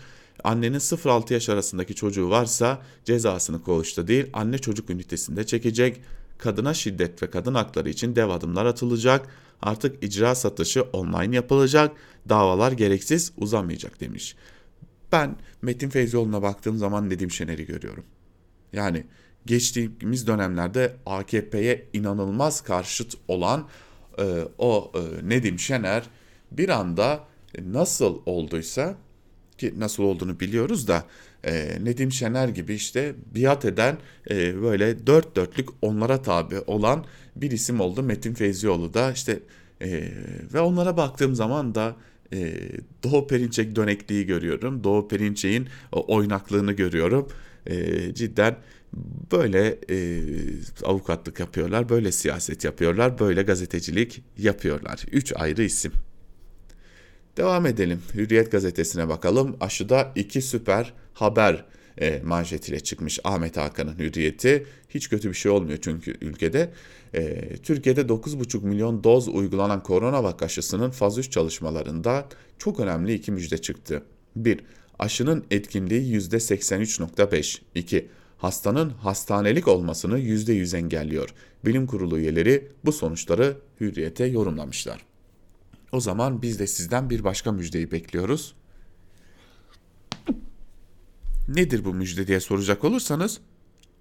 Annenin 0.44 0.80
0-6 0.80 1.34
yaş 1.34 1.50
arasındaki 1.50 1.96
çocuğu 1.96 2.30
varsa 2.30 2.82
cezasını 3.06 3.64
koğuşta 3.64 4.08
değil 4.08 4.26
anne 4.34 4.58
çocuk 4.58 4.90
ünitesinde 4.90 5.46
çekecek 5.46 6.02
kadına 6.42 6.74
şiddet 6.74 7.24
ve 7.24 7.30
kadın 7.30 7.54
hakları 7.54 7.90
için 7.90 8.16
dev 8.16 8.30
adımlar 8.30 8.66
atılacak. 8.66 9.28
Artık 9.62 10.04
icra 10.04 10.36
satışı 10.36 10.82
online 10.82 11.36
yapılacak. 11.36 11.92
Davalar 12.30 12.72
gereksiz 12.72 13.32
uzamayacak 13.38 14.00
demiş. 14.00 14.36
Ben 15.12 15.36
Metin 15.62 15.90
Feyzioğlu'na 15.90 16.42
baktığım 16.42 16.78
zaman 16.78 17.10
Nedim 17.10 17.32
Şener'i 17.32 17.66
görüyorum. 17.66 18.04
Yani 18.74 19.04
geçtiğimiz 19.46 20.28
dönemlerde 20.28 20.96
AKP'ye 21.06 21.88
inanılmaz 21.94 22.62
karşıt 22.62 23.14
olan 23.28 23.68
e, 24.20 24.48
o 24.58 24.92
e, 24.96 25.30
Nedim 25.30 25.60
Şener 25.60 26.04
bir 26.52 26.70
anda 26.70 27.24
nasıl 27.60 28.20
olduysa 28.26 28.96
ki 29.58 29.74
nasıl 29.78 30.04
olduğunu 30.04 30.40
biliyoruz 30.40 30.88
da 30.88 31.04
e, 31.44 31.78
Nedim 31.84 32.12
Şener 32.12 32.48
gibi 32.48 32.74
işte 32.74 33.16
biat 33.36 33.66
eden 33.66 33.98
e, 34.30 34.62
böyle 34.62 35.08
dört 35.08 35.36
dörtlük 35.36 35.70
onlara 35.82 36.22
tabi 36.22 36.60
olan 36.60 37.06
bir 37.36 37.52
isim 37.52 37.80
oldu 37.80 38.04
Metin 38.04 38.34
Feyzioğlu 38.34 38.94
da 38.94 39.12
işte 39.12 39.40
e, 39.82 40.12
ve 40.54 40.60
onlara 40.60 40.98
baktığım 40.98 41.36
zaman 41.36 41.76
da 41.76 41.96
e, 42.34 42.54
Doğu 43.04 43.28
Perinçek 43.28 43.76
dönekliği 43.76 44.26
görüyorum. 44.26 44.84
Doğu 44.84 45.08
Perinçek'in 45.08 45.68
oynaklığını 45.92 46.72
görüyorum. 46.72 47.28
e, 47.66 48.14
cidden 48.14 48.58
böyle 49.32 49.78
e, 49.90 50.22
avukatlık 50.84 51.40
yapıyorlar, 51.40 51.90
böyle 51.90 52.12
siyaset 52.12 52.64
yapıyorlar, 52.64 53.20
böyle 53.20 53.42
gazetecilik 53.42 54.24
yapıyorlar. 54.38 55.06
Üç 55.12 55.34
ayrı 55.36 55.64
isim. 55.64 55.92
Devam 57.38 57.66
edelim. 57.66 58.02
Hürriyet 58.14 58.52
gazetesine 58.52 59.10
bakalım. 59.10 59.58
Aşıda 59.60 60.12
iki 60.16 60.42
süper 60.42 60.94
haber 61.14 61.66
e, 62.02 62.22
manşetiyle 62.26 62.80
çıkmış 62.80 63.20
Ahmet 63.24 63.58
Hakan'ın 63.58 64.00
hürriyeti. 64.00 64.66
Hiç 64.90 65.10
kötü 65.10 65.30
bir 65.30 65.34
şey 65.34 65.52
olmuyor 65.52 65.80
çünkü 65.82 66.16
ülkede. 66.22 66.74
E, 67.14 67.42
Türkiye'de 67.58 68.02
9,5 68.02 68.66
milyon 68.66 69.04
doz 69.04 69.28
uygulanan 69.28 69.84
koronavak 69.84 70.44
aşısının 70.44 70.92
faz 70.92 71.18
3 71.18 71.32
çalışmalarında 71.32 72.26
çok 72.58 72.80
önemli 72.80 73.14
iki 73.14 73.32
müjde 73.32 73.58
çıktı. 73.58 74.04
1. 74.36 74.60
Aşının 75.00 75.44
etkinliği 75.52 76.20
%83.5. 76.20 77.62
2. 77.76 78.08
Hastanın 78.38 78.90
hastanelik 78.90 79.68
olmasını 79.68 80.20
%100 80.20 80.78
engelliyor. 80.78 81.30
Bilim 81.66 81.88
kurulu 81.88 82.20
üyeleri 82.20 82.68
bu 82.86 82.92
sonuçları 82.92 83.58
hürriyete 83.82 84.26
yorumlamışlar. 84.26 85.11
O 85.92 86.00
zaman 86.00 86.42
biz 86.42 86.60
de 86.60 86.68
sizden 86.68 87.10
bir 87.10 87.24
başka 87.24 87.52
müjdeyi 87.52 87.92
bekliyoruz. 87.92 88.56
Nedir 91.48 91.86
bu 91.86 91.94
müjde 91.94 92.28
diye 92.28 92.40
soracak 92.40 92.84
olursanız 92.84 93.40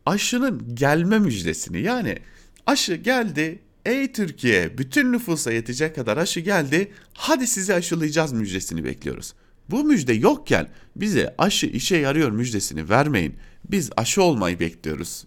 aşının 0.07 0.75
gelme 0.75 1.19
müjdesini 1.19 1.81
yani 1.81 2.19
aşı 2.67 2.95
geldi 2.95 3.59
ey 3.85 4.13
Türkiye 4.13 4.79
bütün 4.79 5.13
nüfusa 5.13 5.53
yetecek 5.53 5.95
kadar 5.95 6.17
aşı 6.17 6.41
geldi 6.41 6.93
hadi 7.15 7.47
sizi 7.47 7.75
aşılayacağız 7.75 8.33
müjdesini 8.33 8.85
bekliyoruz. 8.85 9.35
Bu 9.71 9.85
müjde 9.85 10.13
yokken 10.13 10.69
bize 10.97 11.35
aşı 11.39 11.67
işe 11.67 11.97
yarıyor 11.97 12.31
müjdesini 12.31 12.89
vermeyin. 12.89 13.37
Biz 13.71 13.91
aşı 13.97 14.23
olmayı 14.23 14.61
bekliyoruz. 14.61 15.25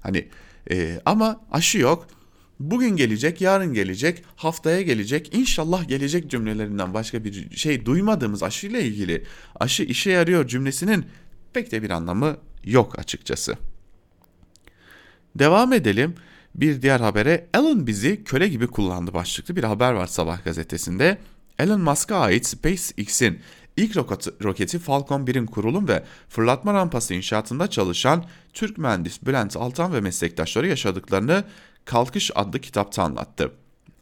Hani 0.00 0.28
e, 0.70 1.00
ama 1.04 1.40
aşı 1.50 1.78
yok. 1.78 2.06
Bugün 2.70 2.96
gelecek, 2.96 3.40
yarın 3.40 3.74
gelecek, 3.74 4.24
haftaya 4.36 4.82
gelecek, 4.82 5.34
inşallah 5.34 5.88
gelecek 5.88 6.30
cümlelerinden 6.30 6.94
başka 6.94 7.24
bir 7.24 7.56
şey 7.56 7.86
duymadığımız 7.86 8.42
aşıyla 8.42 8.80
ilgili 8.80 9.24
aşı 9.60 9.82
işe 9.82 10.10
yarıyor 10.10 10.46
cümlesinin 10.48 11.06
pek 11.52 11.72
de 11.72 11.82
bir 11.82 11.90
anlamı 11.90 12.36
yok 12.64 12.98
açıkçası. 12.98 13.56
Devam 15.34 15.72
edelim. 15.72 16.14
Bir 16.54 16.82
diğer 16.82 17.00
habere 17.00 17.46
Elon 17.54 17.86
bizi 17.86 18.24
köle 18.24 18.48
gibi 18.48 18.66
kullandı 18.66 19.14
başlıklı 19.14 19.56
bir 19.56 19.64
haber 19.64 19.92
var 19.92 20.06
sabah 20.06 20.44
gazetesinde. 20.44 21.18
Elon 21.58 21.80
Musk'a 21.80 22.16
ait 22.16 22.46
SpaceX'in 22.46 23.40
ilk 23.76 23.96
roketi 24.44 24.78
Falcon 24.78 25.26
1'in 25.26 25.46
kurulum 25.46 25.88
ve 25.88 26.04
fırlatma 26.28 26.74
rampası 26.74 27.14
inşaatında 27.14 27.70
çalışan 27.70 28.24
Türk 28.52 28.78
mühendis 28.78 29.26
Bülent 29.26 29.56
Altan 29.56 29.92
ve 29.92 30.00
meslektaşları 30.00 30.68
yaşadıklarını 30.68 31.44
Kalkış 31.84 32.30
adlı 32.34 32.60
kitapta 32.60 33.02
anlattı. 33.02 33.52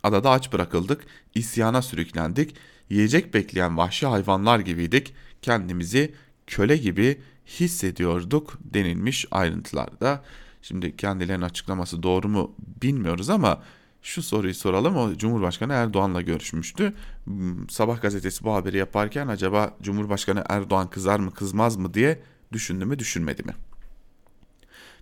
Adada 0.02 0.30
aç 0.30 0.52
bırakıldık, 0.52 1.06
isyana 1.34 1.82
sürüklendik, 1.82 2.54
yiyecek 2.90 3.34
bekleyen 3.34 3.76
vahşi 3.76 4.06
hayvanlar 4.06 4.58
gibiydik, 4.58 5.14
kendimizi 5.42 6.14
köle 6.46 6.76
gibi 6.76 7.20
hissediyorduk 7.46 8.58
denilmiş 8.64 9.26
ayrıntılarda. 9.30 10.24
Şimdi 10.62 10.96
kendilerinin 10.96 11.44
açıklaması 11.44 12.02
doğru 12.02 12.28
mu 12.28 12.54
bilmiyoruz 12.82 13.30
ama 13.30 13.62
şu 14.02 14.22
soruyu 14.22 14.54
soralım. 14.54 14.96
O 14.96 15.14
Cumhurbaşkanı 15.14 15.72
Erdoğan'la 15.72 16.20
görüşmüştü. 16.20 16.94
Hmm, 17.24 17.68
Sabah 17.68 18.02
gazetesi 18.02 18.44
bu 18.44 18.54
haberi 18.54 18.76
yaparken 18.76 19.28
acaba 19.28 19.76
Cumhurbaşkanı 19.82 20.44
Erdoğan 20.48 20.90
kızar 20.90 21.20
mı 21.20 21.34
kızmaz 21.34 21.76
mı 21.76 21.94
diye 21.94 22.22
düşündü 22.52 22.84
mü 22.84 22.98
düşünmedi 22.98 23.42
mi? 23.42 23.52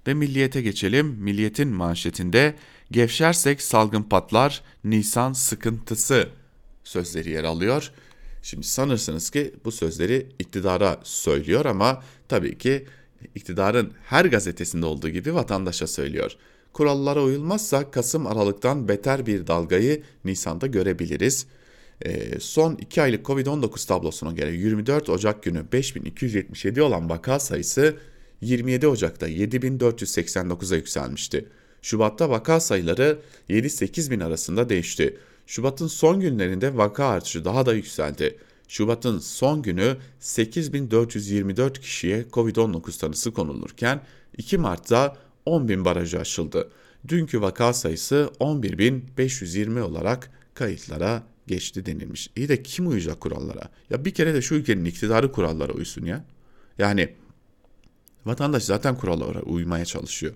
Ve 0.06 0.14
milliyete 0.14 0.62
geçelim. 0.62 1.06
Milliyetin 1.06 1.68
manşetinde 1.68 2.54
gevşersek 2.90 3.62
salgın 3.62 4.02
patlar, 4.02 4.62
Nisan 4.84 5.32
sıkıntısı 5.32 6.28
sözleri 6.84 7.30
yer 7.30 7.44
alıyor. 7.44 7.92
Şimdi 8.42 8.66
sanırsınız 8.66 9.30
ki 9.30 9.54
bu 9.64 9.72
sözleri 9.72 10.26
iktidara 10.38 11.00
söylüyor 11.02 11.64
ama 11.64 12.02
tabii 12.28 12.58
ki 12.58 12.86
iktidarın 13.34 13.92
her 14.04 14.24
gazetesinde 14.24 14.86
olduğu 14.86 15.08
gibi 15.08 15.34
vatandaşa 15.34 15.86
söylüyor. 15.86 16.36
Kurallara 16.72 17.22
uyulmazsa 17.22 17.90
Kasım 17.90 18.26
Aralık'tan 18.26 18.88
beter 18.88 19.26
bir 19.26 19.46
dalgayı 19.46 20.02
Nisan'da 20.24 20.66
görebiliriz. 20.66 21.46
E, 22.02 22.40
son 22.40 22.74
2 22.74 23.02
aylık 23.02 23.26
Covid-19 23.26 23.88
tablosuna 23.88 24.32
göre 24.32 24.52
24 24.52 25.08
Ocak 25.08 25.42
günü 25.42 25.72
5277 25.72 26.82
olan 26.82 27.10
vaka 27.10 27.38
sayısı 27.38 27.96
27 28.40 28.86
Ocak'ta 28.86 29.28
7489'a 29.28 30.76
yükselmişti. 30.76 31.48
Şubat'ta 31.82 32.30
vaka 32.30 32.60
sayıları 32.60 33.18
7-8 33.48 34.10
bin 34.10 34.20
arasında 34.20 34.68
değişti. 34.68 35.16
Şubat'ın 35.46 35.86
son 35.86 36.20
günlerinde 36.20 36.76
vaka 36.76 37.04
artışı 37.04 37.44
daha 37.44 37.66
da 37.66 37.74
yükseldi. 37.74 38.38
Şubat'ın 38.68 39.18
son 39.18 39.62
günü 39.62 39.96
8424 40.20 41.80
kişiye 41.80 42.22
Covid-19 42.22 43.00
tanısı 43.00 43.32
konulurken 43.32 44.00
2 44.38 44.58
Mart'ta 44.58 45.16
10.000 45.46 45.84
barajı 45.84 46.20
aşıldı. 46.20 46.70
Dünkü 47.08 47.40
vaka 47.40 47.72
sayısı 47.72 48.30
11.520 48.40 49.80
olarak 49.80 50.30
kayıtlara 50.54 51.22
geçti 51.46 51.86
denilmiş. 51.86 52.30
İyi 52.36 52.48
de 52.48 52.62
kim 52.62 52.88
uyacak 52.88 53.20
kurallara? 53.20 53.70
Ya 53.90 54.04
bir 54.04 54.14
kere 54.14 54.34
de 54.34 54.42
şu 54.42 54.54
ülkenin 54.54 54.84
iktidarı 54.84 55.32
kurallara 55.32 55.72
uysun 55.72 56.04
ya. 56.04 56.24
Yani 56.78 57.14
vatandaş 58.26 58.62
zaten 58.62 58.96
kurallara 58.96 59.40
uymaya 59.40 59.84
çalışıyor. 59.84 60.32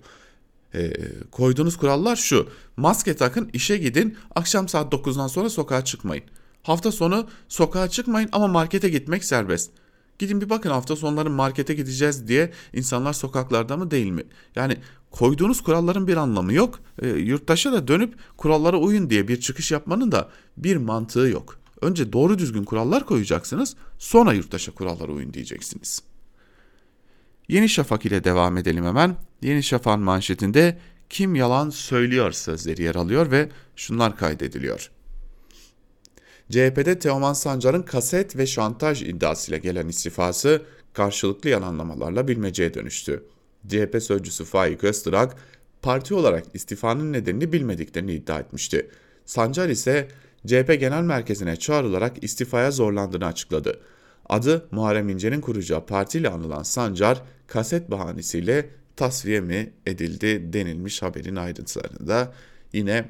E, 0.73 0.93
koyduğunuz 1.31 1.77
kurallar 1.77 2.15
şu. 2.15 2.49
Maske 2.77 3.15
takın, 3.15 3.49
işe 3.53 3.77
gidin, 3.77 4.17
akşam 4.35 4.67
saat 4.67 4.93
9'dan 4.93 5.27
sonra 5.27 5.49
sokağa 5.49 5.85
çıkmayın. 5.85 6.23
Hafta 6.63 6.91
sonu 6.91 7.27
sokağa 7.47 7.89
çıkmayın 7.89 8.29
ama 8.31 8.47
markete 8.47 8.89
gitmek 8.89 9.23
serbest. 9.23 9.71
Gidin 10.19 10.41
bir 10.41 10.49
bakın 10.49 10.69
hafta 10.69 10.95
sonları 10.95 11.29
markete 11.29 11.73
gideceğiz 11.73 12.27
diye 12.27 12.51
insanlar 12.73 13.13
sokaklarda 13.13 13.77
mı 13.77 13.91
değil 13.91 14.11
mi? 14.11 14.23
Yani 14.55 14.77
koyduğunuz 15.11 15.61
kuralların 15.63 16.07
bir 16.07 16.17
anlamı 16.17 16.53
yok. 16.53 16.79
E, 17.01 17.07
yurttaşa 17.07 17.71
da 17.71 17.87
dönüp 17.87 18.15
kurallara 18.37 18.77
uyun 18.77 19.09
diye 19.09 19.27
bir 19.27 19.39
çıkış 19.39 19.71
yapmanın 19.71 20.11
da 20.11 20.29
bir 20.57 20.77
mantığı 20.77 21.19
yok. 21.19 21.57
Önce 21.81 22.13
doğru 22.13 22.39
düzgün 22.39 22.63
kurallar 22.63 23.05
koyacaksınız, 23.05 23.75
sonra 23.99 24.33
yurttaşa 24.33 24.71
kurallara 24.71 25.11
uyun 25.11 25.33
diyeceksiniz. 25.33 26.01
Yeni 27.47 27.69
Şafak 27.69 28.05
ile 28.05 28.23
devam 28.23 28.57
edelim 28.57 28.85
hemen. 28.85 29.15
Yeni 29.41 29.63
Şafak'ın 29.63 29.99
manşetinde 29.99 30.77
kim 31.09 31.35
yalan 31.35 31.69
söylüyor 31.69 32.31
sözleri 32.31 32.83
yer 32.83 32.95
alıyor 32.95 33.31
ve 33.31 33.49
şunlar 33.75 34.17
kaydediliyor. 34.17 34.91
CHP'de 36.49 36.99
Teoman 36.99 37.33
Sancar'ın 37.33 37.81
kaset 37.81 38.37
ve 38.37 38.47
şantaj 38.47 39.01
iddiasıyla 39.01 39.57
gelen 39.57 39.87
istifası 39.87 40.61
karşılıklı 40.93 41.49
yalanlamalarla 41.49 42.27
bilmeceye 42.27 42.73
dönüştü. 42.73 43.23
CHP 43.67 44.03
sözcüsü 44.03 44.45
Faik 44.45 44.83
Öztürk, 44.83 45.31
parti 45.81 46.13
olarak 46.13 46.45
istifanın 46.53 47.13
nedenini 47.13 47.53
bilmediklerini 47.53 48.13
iddia 48.13 48.39
etmişti. 48.39 48.89
Sancar 49.25 49.69
ise 49.69 50.07
CHP 50.47 50.79
Genel 50.79 51.01
Merkezi'ne 51.01 51.55
çağrılarak 51.55 52.23
istifaya 52.23 52.71
zorlandığını 52.71 53.25
açıkladı. 53.25 53.79
Adı 54.29 54.67
Muharrem 54.71 55.09
İnce'nin 55.09 55.41
kuracağı 55.41 55.85
partiyle 55.85 56.29
anılan 56.29 56.63
Sancar, 56.63 57.21
kaset 57.47 57.91
bahanesiyle 57.91 58.69
tasfiye 58.95 59.41
mi 59.41 59.73
edildi 59.85 60.53
denilmiş 60.53 61.01
haberin 61.01 61.35
ayrıntılarında. 61.35 62.33
Yine 62.73 63.05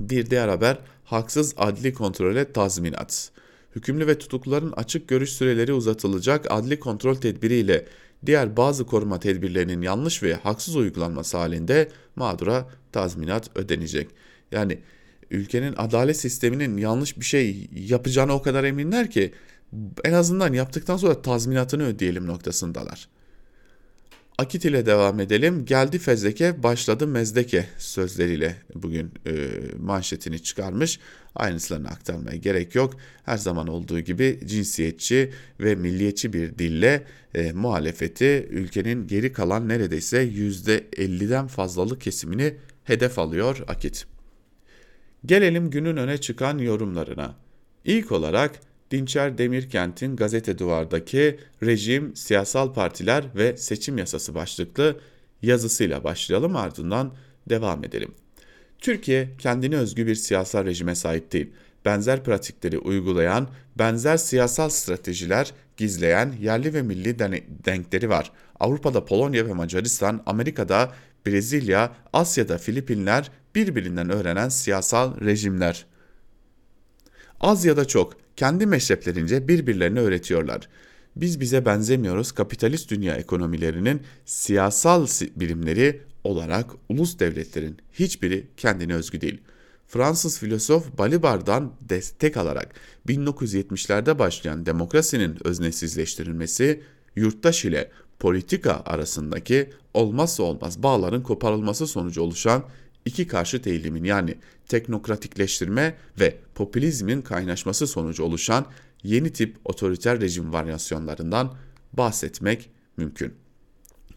bir 0.00 0.30
diğer 0.30 0.48
haber 0.48 0.78
haksız 1.04 1.54
adli 1.56 1.94
kontrole 1.94 2.52
tazminat. 2.52 3.30
Hükümlü 3.76 4.06
ve 4.06 4.18
tutukluların 4.18 4.72
açık 4.72 5.08
görüş 5.08 5.30
süreleri 5.30 5.72
uzatılacak 5.72 6.46
adli 6.50 6.80
kontrol 6.80 7.14
tedbiriyle 7.14 7.86
diğer 8.26 8.56
bazı 8.56 8.86
koruma 8.86 9.20
tedbirlerinin 9.20 9.82
yanlış 9.82 10.22
ve 10.22 10.34
haksız 10.34 10.76
uygulanması 10.76 11.36
halinde 11.36 11.88
mağdura 12.16 12.68
tazminat 12.92 13.50
ödenecek. 13.56 14.08
Yani 14.52 14.78
ülkenin 15.30 15.74
adalet 15.76 16.16
sisteminin 16.16 16.76
yanlış 16.76 17.18
bir 17.18 17.24
şey 17.24 17.68
yapacağına 17.72 18.34
o 18.34 18.42
kadar 18.42 18.64
eminler 18.64 19.10
ki 19.10 19.32
en 20.04 20.12
azından 20.12 20.52
yaptıktan 20.52 20.96
sonra 20.96 21.22
tazminatını 21.22 21.84
ödeyelim 21.84 22.26
noktasındalar. 22.26 23.08
Akit 24.38 24.64
ile 24.64 24.86
devam 24.86 25.20
edelim. 25.20 25.64
Geldi 25.64 25.98
fezleke 25.98 26.62
başladı 26.62 27.06
mezdeke 27.06 27.66
sözleriyle 27.78 28.56
bugün 28.74 29.12
e, 29.26 29.48
manşetini 29.78 30.42
çıkarmış. 30.42 31.00
Aynısını 31.34 31.88
aktarmaya 31.88 32.36
gerek 32.36 32.74
yok. 32.74 32.94
Her 33.24 33.36
zaman 33.36 33.66
olduğu 33.66 34.00
gibi 34.00 34.40
cinsiyetçi 34.44 35.32
ve 35.60 35.74
milliyetçi 35.74 36.32
bir 36.32 36.58
dille 36.58 37.04
e, 37.34 37.52
muhalefeti 37.52 38.48
ülkenin 38.50 39.06
geri 39.06 39.32
kalan 39.32 39.68
neredeyse 39.68 40.28
%50'den 40.28 41.46
fazlalık 41.46 42.00
kesimini 42.00 42.56
hedef 42.84 43.18
alıyor 43.18 43.64
Akit. 43.68 44.06
Gelelim 45.26 45.70
günün 45.70 45.96
öne 45.96 46.18
çıkan 46.18 46.58
yorumlarına. 46.58 47.34
İlk 47.84 48.12
olarak 48.12 48.60
Dinçer 48.90 49.38
Demirkent'in 49.38 50.16
Gazete 50.16 50.58
Duvar'daki 50.58 51.38
Rejim, 51.62 52.16
Siyasal 52.16 52.74
Partiler 52.74 53.24
ve 53.34 53.56
Seçim 53.56 53.98
Yasası 53.98 54.34
başlıklı 54.34 55.00
yazısıyla 55.42 56.04
başlayalım 56.04 56.56
ardından 56.56 57.14
devam 57.48 57.84
edelim. 57.84 58.14
Türkiye 58.78 59.28
kendine 59.38 59.76
özgü 59.76 60.06
bir 60.06 60.14
siyasal 60.14 60.64
rejime 60.64 60.94
sahip 60.94 61.32
değil. 61.32 61.50
Benzer 61.84 62.24
pratikleri 62.24 62.78
uygulayan, 62.78 63.48
benzer 63.78 64.16
siyasal 64.16 64.68
stratejiler 64.68 65.52
gizleyen 65.76 66.34
yerli 66.40 66.74
ve 66.74 66.82
milli 66.82 67.18
denkleri 67.64 68.08
var. 68.08 68.32
Avrupa'da 68.60 69.04
Polonya 69.04 69.46
ve 69.46 69.52
Macaristan, 69.52 70.22
Amerika'da 70.26 70.92
Brezilya, 71.26 71.92
Asya'da 72.12 72.58
Filipinler 72.58 73.30
birbirinden 73.54 74.10
öğrenen 74.10 74.48
siyasal 74.48 75.20
rejimler. 75.20 75.86
Az 77.40 77.64
ya 77.64 77.76
da 77.76 77.84
çok 77.84 78.25
kendi 78.36 78.66
meşreplerince 78.66 79.48
birbirlerine 79.48 80.00
öğretiyorlar. 80.00 80.68
Biz 81.16 81.40
bize 81.40 81.64
benzemiyoruz 81.64 82.32
kapitalist 82.32 82.90
dünya 82.90 83.14
ekonomilerinin 83.14 84.02
siyasal 84.24 85.06
birimleri 85.36 86.00
olarak 86.24 86.66
ulus 86.88 87.18
devletlerin 87.18 87.76
hiçbiri 87.92 88.46
kendine 88.56 88.94
özgü 88.94 89.20
değil. 89.20 89.40
Fransız 89.86 90.38
filozof 90.38 90.98
Balibar'dan 90.98 91.72
destek 91.80 92.36
alarak 92.36 92.74
1970'lerde 93.08 94.18
başlayan 94.18 94.66
demokrasinin 94.66 95.46
öznesizleştirilmesi, 95.46 96.82
yurttaş 97.16 97.64
ile 97.64 97.90
politika 98.18 98.82
arasındaki 98.86 99.70
olmazsa 99.94 100.42
olmaz 100.42 100.82
bağların 100.82 101.22
koparılması 101.22 101.86
sonucu 101.86 102.22
oluşan 102.22 102.64
iki 103.06 103.26
karşıt 103.26 103.66
eğilimin 103.66 104.04
yani 104.04 104.34
teknokratikleştirme 104.68 105.94
ve 106.20 106.36
popülizmin 106.54 107.22
kaynaşması 107.22 107.86
sonucu 107.86 108.24
oluşan 108.24 108.66
yeni 109.02 109.32
tip 109.32 109.56
otoriter 109.64 110.20
rejim 110.20 110.52
varyasyonlarından 110.52 111.54
bahsetmek 111.92 112.70
mümkün. 112.96 113.34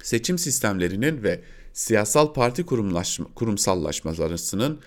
Seçim 0.04 0.38
sistemlerinin 0.38 1.24
ve 1.24 1.42
siyasal 1.74 2.34
parti 2.34 2.66
kurumsallaşmalarının 3.36 4.80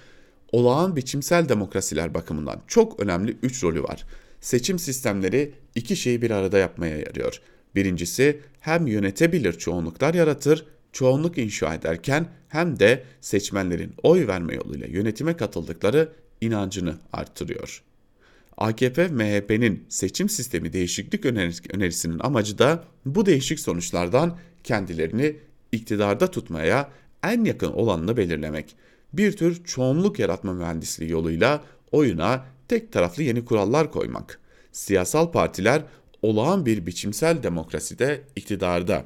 olağan 0.52 0.96
biçimsel 0.96 1.48
demokrasiler 1.48 2.14
bakımından 2.14 2.62
çok 2.66 3.00
önemli 3.00 3.36
üç 3.42 3.64
rolü 3.64 3.82
var. 3.82 4.04
Seçim 4.40 4.78
sistemleri 4.78 5.54
iki 5.74 5.96
şeyi 5.96 6.22
bir 6.22 6.30
arada 6.30 6.58
yapmaya 6.58 6.98
yarıyor. 6.98 7.40
Birincisi 7.74 8.40
hem 8.60 8.86
yönetebilir 8.86 9.52
çoğunluklar 9.52 10.14
yaratır, 10.14 10.66
çoğunluk 10.92 11.38
inşa 11.38 11.74
ederken 11.74 12.26
hem 12.48 12.78
de 12.78 13.04
seçmenlerin 13.20 13.94
oy 14.02 14.26
verme 14.26 14.54
yoluyla 14.54 14.86
yönetime 14.86 15.36
katıldıkları 15.36 16.12
inancını 16.40 16.94
artırıyor. 17.12 17.82
AKP 18.56 19.08
MHP'nin 19.08 19.86
seçim 19.88 20.28
sistemi 20.28 20.72
değişiklik 20.72 21.26
önerisinin 21.74 22.18
amacı 22.18 22.58
da 22.58 22.84
bu 23.06 23.26
değişik 23.26 23.60
sonuçlardan 23.60 24.38
kendilerini 24.64 25.36
iktidarda 25.72 26.30
tutmaya 26.30 26.90
en 27.24 27.44
yakın 27.44 27.72
olanını 27.72 28.16
belirlemek. 28.16 28.76
Bir 29.12 29.36
tür 29.36 29.64
çoğunluk 29.64 30.18
yaratma 30.18 30.52
mühendisliği 30.52 31.10
yoluyla 31.10 31.64
oyuna 31.92 32.44
tek 32.68 32.92
taraflı 32.92 33.22
yeni 33.22 33.44
kurallar 33.44 33.92
koymak. 33.92 34.40
Siyasal 34.72 35.32
partiler 35.32 35.82
olağan 36.22 36.66
bir 36.66 36.86
biçimsel 36.86 37.42
demokraside 37.42 38.20
iktidarda 38.36 39.04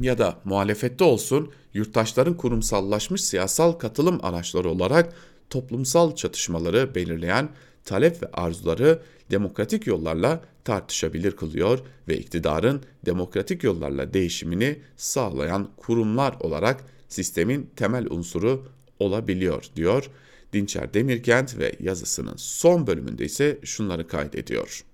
ya 0.00 0.18
da 0.18 0.40
muhalefette 0.44 1.04
olsun 1.04 1.52
yurttaşların 1.74 2.36
kurumsallaşmış 2.36 3.24
siyasal 3.24 3.72
katılım 3.72 4.20
araçları 4.22 4.68
olarak 4.70 5.12
toplumsal 5.50 6.14
çatışmaları 6.14 6.94
belirleyen 6.94 7.48
talep 7.84 8.22
ve 8.22 8.26
arzuları 8.32 9.02
demokratik 9.30 9.86
yollarla 9.86 10.40
tartışabilir 10.64 11.32
kılıyor 11.36 11.78
ve 12.08 12.18
iktidarın 12.18 12.82
demokratik 13.06 13.64
yollarla 13.64 14.14
değişimini 14.14 14.78
sağlayan 14.96 15.68
kurumlar 15.76 16.34
olarak 16.40 16.84
sistemin 17.08 17.70
temel 17.76 18.06
unsuru 18.10 18.66
olabiliyor 18.98 19.64
diyor. 19.76 20.10
Dinçer 20.52 20.94
Demirkent 20.94 21.58
ve 21.58 21.72
yazısının 21.80 22.36
son 22.36 22.86
bölümünde 22.86 23.24
ise 23.24 23.58
şunları 23.64 24.06
kaydediyor. 24.08 24.84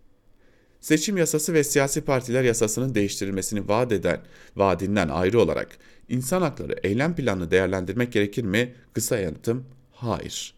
Seçim 0.86 1.16
yasası 1.16 1.52
ve 1.52 1.64
siyasi 1.64 2.00
partiler 2.00 2.44
yasasının 2.44 2.94
değiştirilmesini 2.94 3.68
vaat 3.68 3.92
eden 3.92 4.20
vaadinden 4.56 5.08
ayrı 5.08 5.40
olarak 5.40 5.68
insan 6.08 6.42
hakları 6.42 6.74
eylem 6.82 7.16
planını 7.16 7.50
değerlendirmek 7.50 8.12
gerekir 8.12 8.44
mi? 8.44 8.74
Kısa 8.92 9.18
yanıtım 9.18 9.64
hayır. 9.92 10.54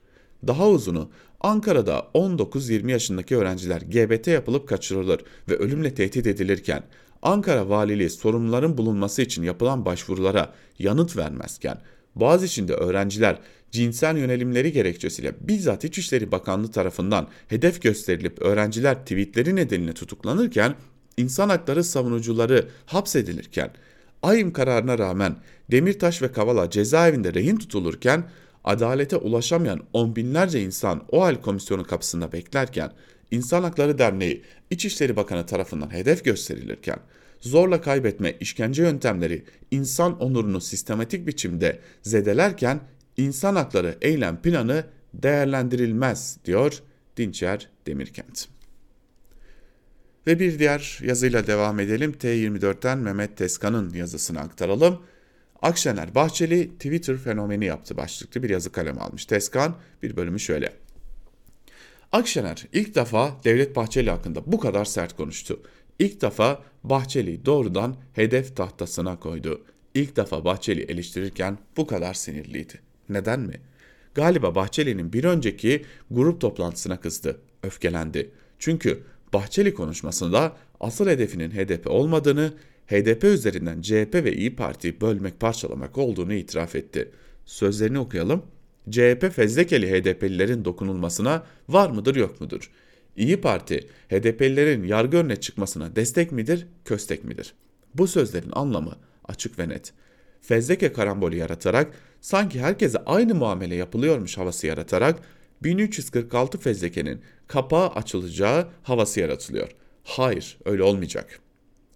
Daha 0.46 0.68
uzunu 0.68 1.10
Ankara'da 1.40 2.06
19-20 2.14 2.90
yaşındaki 2.90 3.36
öğrenciler 3.36 3.80
GBT 3.80 4.26
yapılıp 4.26 4.68
kaçırılır 4.68 5.20
ve 5.48 5.56
ölümle 5.56 5.94
tehdit 5.94 6.26
edilirken 6.26 6.82
Ankara 7.22 7.68
Valiliği 7.68 8.10
sorumluların 8.10 8.78
bulunması 8.78 9.22
için 9.22 9.42
yapılan 9.42 9.84
başvurulara 9.84 10.54
yanıt 10.78 11.16
vermezken 11.16 11.78
Boğaziçi'nde 12.14 12.74
öğrenciler 12.74 13.38
cinsel 13.70 14.16
yönelimleri 14.16 14.72
gerekçesiyle 14.72 15.34
bizzat 15.40 15.84
İçişleri 15.84 16.32
Bakanlığı 16.32 16.70
tarafından 16.70 17.28
hedef 17.48 17.82
gösterilip 17.82 18.42
öğrenciler 18.42 19.00
tweetleri 19.00 19.56
nedeniyle 19.56 19.92
tutuklanırken 19.92 20.74
insan 21.16 21.48
hakları 21.48 21.84
savunucuları 21.84 22.68
hapsedilirken 22.86 23.70
AYİM 24.22 24.52
kararına 24.52 24.98
rağmen 24.98 25.36
Demirtaş 25.70 26.22
ve 26.22 26.32
Kavala 26.32 26.70
cezaevinde 26.70 27.34
rehin 27.34 27.56
tutulurken 27.56 28.24
adalete 28.64 29.16
ulaşamayan 29.16 29.80
on 29.92 30.16
binlerce 30.16 30.62
insan 30.62 31.04
o 31.08 31.24
hal 31.24 31.34
komisyonu 31.34 31.84
kapısında 31.84 32.32
beklerken 32.32 32.92
İnsan 33.30 33.62
Hakları 33.62 33.98
Derneği 33.98 34.42
İçişleri 34.70 35.16
Bakanı 35.16 35.46
tarafından 35.46 35.92
hedef 35.92 36.24
gösterilirken 36.24 36.98
zorla 37.40 37.80
kaybetme 37.80 38.36
işkence 38.40 38.82
yöntemleri 38.82 39.44
insan 39.70 40.20
onurunu 40.20 40.60
sistematik 40.60 41.26
biçimde 41.26 41.78
zedelerken 42.02 42.80
insan 43.18 43.56
hakları 43.56 43.98
eylem 44.00 44.42
planı 44.42 44.84
değerlendirilmez 45.14 46.38
diyor 46.44 46.82
Dinçer 47.16 47.68
Demirkent. 47.86 48.48
Ve 50.26 50.38
bir 50.38 50.58
diğer 50.58 50.98
yazıyla 51.02 51.46
devam 51.46 51.80
edelim. 51.80 52.12
T24'ten 52.12 52.98
Mehmet 52.98 53.36
Teskan'ın 53.36 53.94
yazısını 53.94 54.40
aktaralım. 54.40 55.02
Akşener 55.62 56.14
Bahçeli 56.14 56.68
Twitter 56.68 57.16
fenomeni 57.16 57.64
yaptı 57.64 57.96
başlıklı 57.96 58.42
bir 58.42 58.50
yazı 58.50 58.72
kalemi 58.72 59.00
almış. 59.00 59.26
Teskan 59.26 59.76
bir 60.02 60.16
bölümü 60.16 60.40
şöyle. 60.40 60.72
Akşener 62.12 62.66
ilk 62.72 62.94
defa 62.94 63.40
Devlet 63.44 63.76
Bahçeli 63.76 64.10
hakkında 64.10 64.52
bu 64.52 64.60
kadar 64.60 64.84
sert 64.84 65.16
konuştu. 65.16 65.60
İlk 65.98 66.20
defa 66.20 66.62
Bahçeli 66.84 67.46
doğrudan 67.46 67.96
hedef 68.12 68.56
tahtasına 68.56 69.20
koydu. 69.20 69.64
İlk 69.94 70.16
defa 70.16 70.44
Bahçeli 70.44 70.82
eleştirirken 70.82 71.58
bu 71.76 71.86
kadar 71.86 72.14
sinirliydi. 72.14 72.87
Neden 73.08 73.40
mi? 73.40 73.54
Galiba 74.14 74.54
Bahçeli'nin 74.54 75.12
bir 75.12 75.24
önceki 75.24 75.84
grup 76.10 76.40
toplantısına 76.40 77.00
kızdı, 77.00 77.40
öfkelendi. 77.62 78.30
Çünkü 78.58 79.02
Bahçeli 79.32 79.74
konuşmasında 79.74 80.56
asıl 80.80 81.06
hedefinin 81.06 81.50
HDP 81.50 81.86
olmadığını, 81.86 82.52
HDP 82.86 83.24
üzerinden 83.24 83.82
CHP 83.82 84.14
ve 84.14 84.32
İyi 84.32 84.56
Parti 84.56 85.00
bölmek 85.00 85.40
parçalamak 85.40 85.98
olduğunu 85.98 86.32
itiraf 86.34 86.74
etti. 86.74 87.10
Sözlerini 87.44 87.98
okuyalım. 87.98 88.42
CHP 88.90 89.32
fezlekeli 89.32 89.90
HDP'lilerin 89.90 90.64
dokunulmasına 90.64 91.46
var 91.68 91.90
mıdır 91.90 92.16
yok 92.16 92.40
mudur? 92.40 92.70
İyi 93.16 93.40
Parti 93.40 93.88
HDP'lilerin 94.10 94.84
yargı 94.84 95.16
önüne 95.16 95.36
çıkmasına 95.36 95.96
destek 95.96 96.32
midir, 96.32 96.66
köstek 96.84 97.24
midir? 97.24 97.54
Bu 97.94 98.06
sözlerin 98.06 98.50
anlamı 98.52 98.96
açık 99.24 99.58
ve 99.58 99.68
net. 99.68 99.92
Fezleke 100.40 100.92
karambolü 100.92 101.36
yaratarak 101.36 101.92
sanki 102.20 102.60
herkese 102.60 102.98
aynı 102.98 103.34
muamele 103.34 103.74
yapılıyormuş 103.74 104.38
havası 104.38 104.66
yaratarak 104.66 105.20
1346 105.62 106.58
fezlekenin 106.58 107.20
kapağı 107.46 107.88
açılacağı 107.88 108.68
havası 108.82 109.20
yaratılıyor. 109.20 109.68
Hayır, 110.04 110.58
öyle 110.64 110.82
olmayacak. 110.82 111.40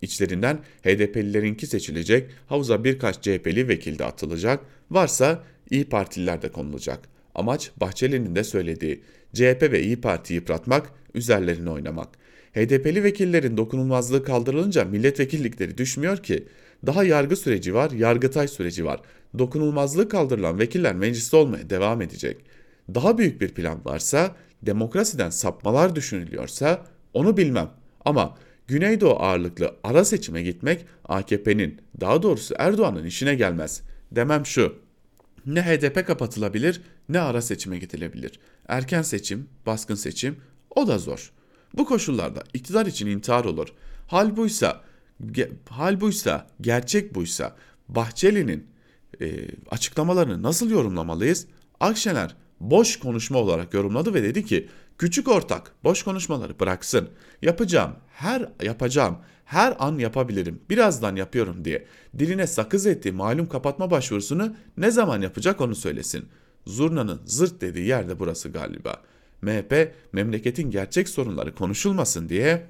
İçlerinden 0.02 0.58
HDP'lilerinki 0.82 1.66
seçilecek, 1.66 2.30
havuza 2.46 2.84
birkaç 2.84 3.22
CHP'li 3.22 3.68
vekil 3.68 3.98
de 3.98 4.04
atılacak, 4.04 4.60
varsa 4.90 5.44
İyi 5.70 5.84
Partililer 5.84 6.42
de 6.42 6.52
konulacak. 6.52 7.08
Amaç 7.34 7.70
Bahçeli'nin 7.76 8.36
de 8.36 8.44
söylediği 8.44 9.02
CHP 9.34 9.62
ve 9.62 9.82
İyi 9.82 10.00
Parti'yi 10.00 10.40
yıpratmak, 10.40 10.92
üzerlerine 11.14 11.70
oynamak. 11.70 12.08
HDP'li 12.54 13.04
vekillerin 13.04 13.56
dokunulmazlığı 13.56 14.24
kaldırılınca 14.24 14.84
milletvekillikleri 14.84 15.78
düşmüyor 15.78 16.16
ki. 16.16 16.44
Daha 16.86 17.04
yargı 17.04 17.36
süreci 17.36 17.74
var, 17.74 17.90
yargıtay 17.90 18.48
süreci 18.48 18.84
var. 18.84 19.00
Dokunulmazlığı 19.38 20.08
kaldırılan 20.08 20.58
vekiller 20.58 20.94
mecliste 20.94 21.36
olmaya 21.36 21.70
devam 21.70 22.02
edecek. 22.02 22.44
Daha 22.94 23.18
büyük 23.18 23.40
bir 23.40 23.48
plan 23.48 23.84
varsa, 23.84 24.36
demokrasiden 24.62 25.30
sapmalar 25.30 25.96
düşünülüyorsa 25.96 26.86
onu 27.14 27.36
bilmem. 27.36 27.70
Ama 28.04 28.34
Güneydoğu 28.66 29.16
ağırlıklı 29.16 29.76
ara 29.84 30.04
seçime 30.04 30.42
gitmek 30.42 30.86
AKP'nin, 31.04 31.80
daha 32.00 32.22
doğrusu 32.22 32.54
Erdoğan'ın 32.58 33.04
işine 33.04 33.34
gelmez. 33.34 33.82
Demem 34.12 34.46
şu, 34.46 34.78
ne 35.46 35.62
HDP 35.62 36.06
kapatılabilir 36.06 36.82
ne 37.08 37.20
ara 37.20 37.42
seçime 37.42 37.78
gidilebilir. 37.78 38.40
Erken 38.68 39.02
seçim, 39.02 39.48
baskın 39.66 39.94
seçim 39.94 40.36
o 40.76 40.88
da 40.88 40.98
zor. 40.98 41.32
Bu 41.74 41.84
koşullarda 41.84 42.42
iktidar 42.54 42.86
için 42.86 43.06
intihar 43.06 43.44
olur. 43.44 43.68
Hal 44.06 44.36
buysa, 44.36 44.80
hal 45.68 46.00
buysa, 46.00 46.46
gerçek 46.60 47.14
buysa 47.14 47.56
Bahçeli'nin 47.88 48.66
e, 49.20 49.48
açıklamalarını 49.70 50.42
nasıl 50.42 50.70
yorumlamalıyız? 50.70 51.46
Akşener 51.80 52.36
boş 52.60 52.98
konuşma 52.98 53.38
olarak 53.38 53.74
yorumladı 53.74 54.14
ve 54.14 54.22
dedi 54.22 54.44
ki 54.44 54.68
küçük 54.98 55.28
ortak 55.28 55.72
boş 55.84 56.02
konuşmaları 56.02 56.60
bıraksın. 56.60 57.08
Yapacağım 57.42 57.92
her 58.08 58.48
yapacağım 58.62 59.16
her 59.44 59.76
an 59.78 59.98
yapabilirim 59.98 60.60
birazdan 60.70 61.16
yapıyorum 61.16 61.64
diye 61.64 61.86
diline 62.18 62.46
sakız 62.46 62.86
ettiği 62.86 63.12
malum 63.12 63.48
kapatma 63.48 63.90
başvurusunu 63.90 64.54
ne 64.76 64.90
zaman 64.90 65.22
yapacak 65.22 65.60
onu 65.60 65.74
söylesin. 65.74 66.24
Zurna'nın 66.66 67.20
zırt 67.24 67.60
dediği 67.60 67.86
yerde 67.86 68.18
burası 68.18 68.48
galiba. 68.48 69.02
MHP 69.42 69.94
memleketin 70.12 70.70
gerçek 70.70 71.08
sorunları 71.08 71.54
konuşulmasın 71.54 72.28
diye 72.28 72.66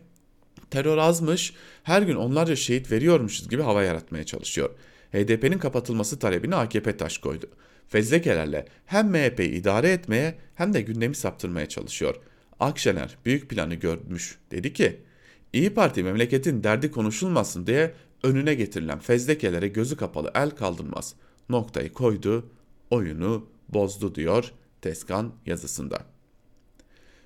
terör 0.70 0.99
azmış, 0.99 1.55
her 1.82 2.03
gün 2.03 2.16
onlarca 2.16 2.57
şehit 2.57 2.93
veriyormuşuz 2.93 3.49
gibi 3.49 3.62
hava 3.62 3.82
yaratmaya 3.82 4.24
çalışıyor. 4.24 4.70
HDP'nin 5.12 5.58
kapatılması 5.58 6.18
talebini 6.18 6.54
AKP 6.54 6.96
taş 6.96 7.18
koydu. 7.18 7.46
Fezlekelerle 7.88 8.66
hem 8.86 9.10
MHP'yi 9.10 9.50
idare 9.50 9.90
etmeye 9.90 10.34
hem 10.54 10.74
de 10.74 10.80
gündemi 10.80 11.14
saptırmaya 11.14 11.68
çalışıyor. 11.68 12.16
Akşener 12.60 13.16
büyük 13.24 13.50
planı 13.50 13.74
görmüş. 13.74 14.38
Dedi 14.50 14.72
ki, 14.72 15.00
İyi 15.52 15.74
Parti 15.74 16.02
memleketin 16.02 16.64
derdi 16.64 16.90
konuşulmasın 16.90 17.66
diye 17.66 17.94
önüne 18.22 18.54
getirilen 18.54 18.98
fezlekelere 18.98 19.68
gözü 19.68 19.96
kapalı 19.96 20.30
el 20.34 20.50
kaldırmaz. 20.50 21.14
Noktayı 21.48 21.92
koydu, 21.92 22.50
oyunu 22.90 23.46
bozdu 23.68 24.14
diyor 24.14 24.52
Teskan 24.80 25.32
yazısında. 25.46 25.98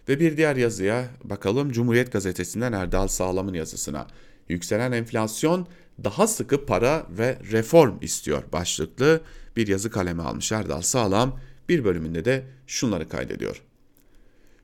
Ve 0.09 0.21
bir 0.21 0.37
diğer 0.37 0.57
yazıya 0.57 1.09
bakalım 1.25 1.73
Cumhuriyet 1.73 2.13
Gazetesi'nden 2.13 2.73
Erdal 2.73 3.09
Sağlam'ın 3.09 3.55
yazısına. 3.55 4.07
Yükselen 4.49 4.93
enflasyon 4.93 5.67
daha 6.05 6.27
sıkı 6.27 6.67
para 6.67 7.07
ve 7.11 7.39
reform 7.53 7.95
istiyor 8.01 8.43
başlıklı 8.53 9.21
bir 9.57 9.67
yazı 9.67 9.91
kaleme 9.91 10.23
almış 10.23 10.53
Erdal 10.53 10.81
Sağlam. 10.81 11.41
Bir 11.69 11.85
bölümünde 11.85 12.25
de 12.25 12.45
şunları 12.67 13.09
kaydediyor. 13.09 13.63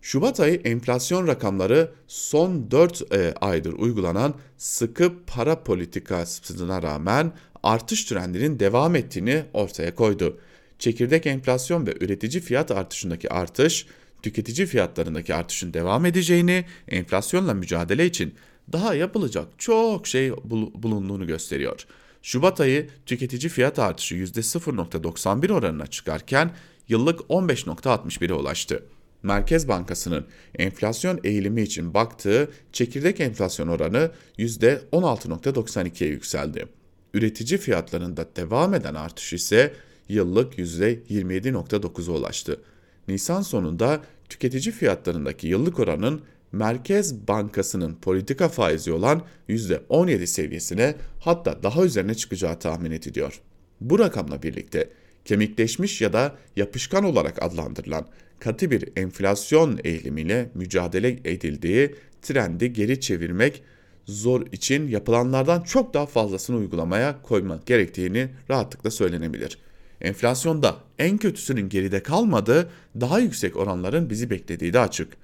Şubat 0.03 0.41
ayı 0.41 0.55
enflasyon 0.55 1.27
rakamları 1.27 1.91
son 2.07 2.71
4 2.71 3.13
e, 3.13 3.35
aydır 3.41 3.73
uygulanan 3.73 4.35
sıkı 4.57 5.13
para 5.27 5.63
politikasına 5.63 6.83
rağmen 6.83 7.33
artış 7.63 8.05
trendinin 8.05 8.61
devam 8.61 8.97
ettiğini 8.97 9.45
ortaya 9.53 9.95
koydu. 9.95 10.41
Çekirdek 10.79 11.27
enflasyon 11.27 11.87
ve 11.87 11.95
üretici 12.01 12.43
fiyat 12.43 12.71
artışındaki 12.71 13.33
artış, 13.33 13.87
tüketici 14.23 14.67
fiyatlarındaki 14.67 15.35
artışın 15.35 15.75
devam 15.75 16.07
edeceğini, 16.07 16.65
enflasyonla 16.89 17.55
mücadele 17.55 18.07
için 18.07 18.35
daha 18.73 18.95
yapılacak 18.95 19.47
çok 19.59 20.07
şey 20.07 20.33
bulunduğunu 20.75 21.27
gösteriyor. 21.27 21.87
Şubat 22.23 22.61
ayı 22.61 22.89
tüketici 23.07 23.49
fiyat 23.49 23.79
artışı 23.79 24.15
%0.91 24.15 25.53
oranına 25.53 25.87
çıkarken 25.87 26.51
yıllık 26.89 27.21
15.61'e 27.21 28.35
ulaştı. 28.35 28.83
Merkez 29.23 29.69
Bankası'nın 29.69 30.27
enflasyon 30.59 31.21
eğilimi 31.25 31.63
için 31.63 31.95
baktığı 31.95 32.51
çekirdek 32.73 33.21
enflasyon 33.21 33.69
oranı 33.69 34.11
%16.92'ye 34.39 36.11
yükseldi. 36.11 36.67
Üretici 37.15 37.59
fiyatlarında 37.59 38.27
devam 38.37 38.75
eden 38.75 38.95
artış 38.95 39.33
ise 39.33 39.75
yıllık 40.09 40.59
%27.9'a 40.59 42.13
ulaştı. 42.13 42.61
Nisan 43.09 43.43
sonunda 43.43 44.01
tüketici 44.29 44.73
fiyatlarındaki 44.75 45.47
yıllık 45.47 45.79
oranın 45.79 46.23
Merkez 46.53 47.29
Bankası'nın 47.29 47.95
politika 47.95 48.49
faizi 48.49 48.93
olan 48.93 49.23
%17 49.49 50.27
seviyesine 50.27 50.95
hatta 51.21 51.63
daha 51.63 51.85
üzerine 51.85 52.15
çıkacağı 52.15 52.59
tahmin 52.59 52.91
ediliyor. 52.91 53.41
Bu 53.81 53.99
rakamla 53.99 54.43
birlikte 54.43 54.91
kemikleşmiş 55.25 56.01
ya 56.01 56.13
da 56.13 56.35
yapışkan 56.57 57.05
olarak 57.05 57.43
adlandırılan 57.43 58.07
katı 58.39 58.71
bir 58.71 58.89
enflasyon 58.97 59.81
eğilimiyle 59.85 60.51
mücadele 60.55 61.09
edildiği 61.25 61.95
trendi 62.23 62.73
geri 62.73 63.01
çevirmek 63.01 63.63
zor 64.07 64.47
için 64.53 64.89
yapılanlardan 64.89 65.63
çok 65.63 65.95
daha 65.95 66.07
fazlasını 66.07 66.57
uygulamaya 66.57 67.23
koymak 67.23 67.67
gerektiğini 67.67 68.29
rahatlıkla 68.51 68.91
söylenebilir. 68.91 69.59
Enflasyonda 70.01 70.77
en 70.99 71.19
kötüsünün 71.19 71.69
geride 71.69 72.03
kalmadığı 72.03 72.71
daha 73.01 73.19
yüksek 73.19 73.57
oranların 73.57 74.11
bizi 74.11 74.31
beklediği 74.31 74.73
de 74.73 74.79
açık. 74.79 75.22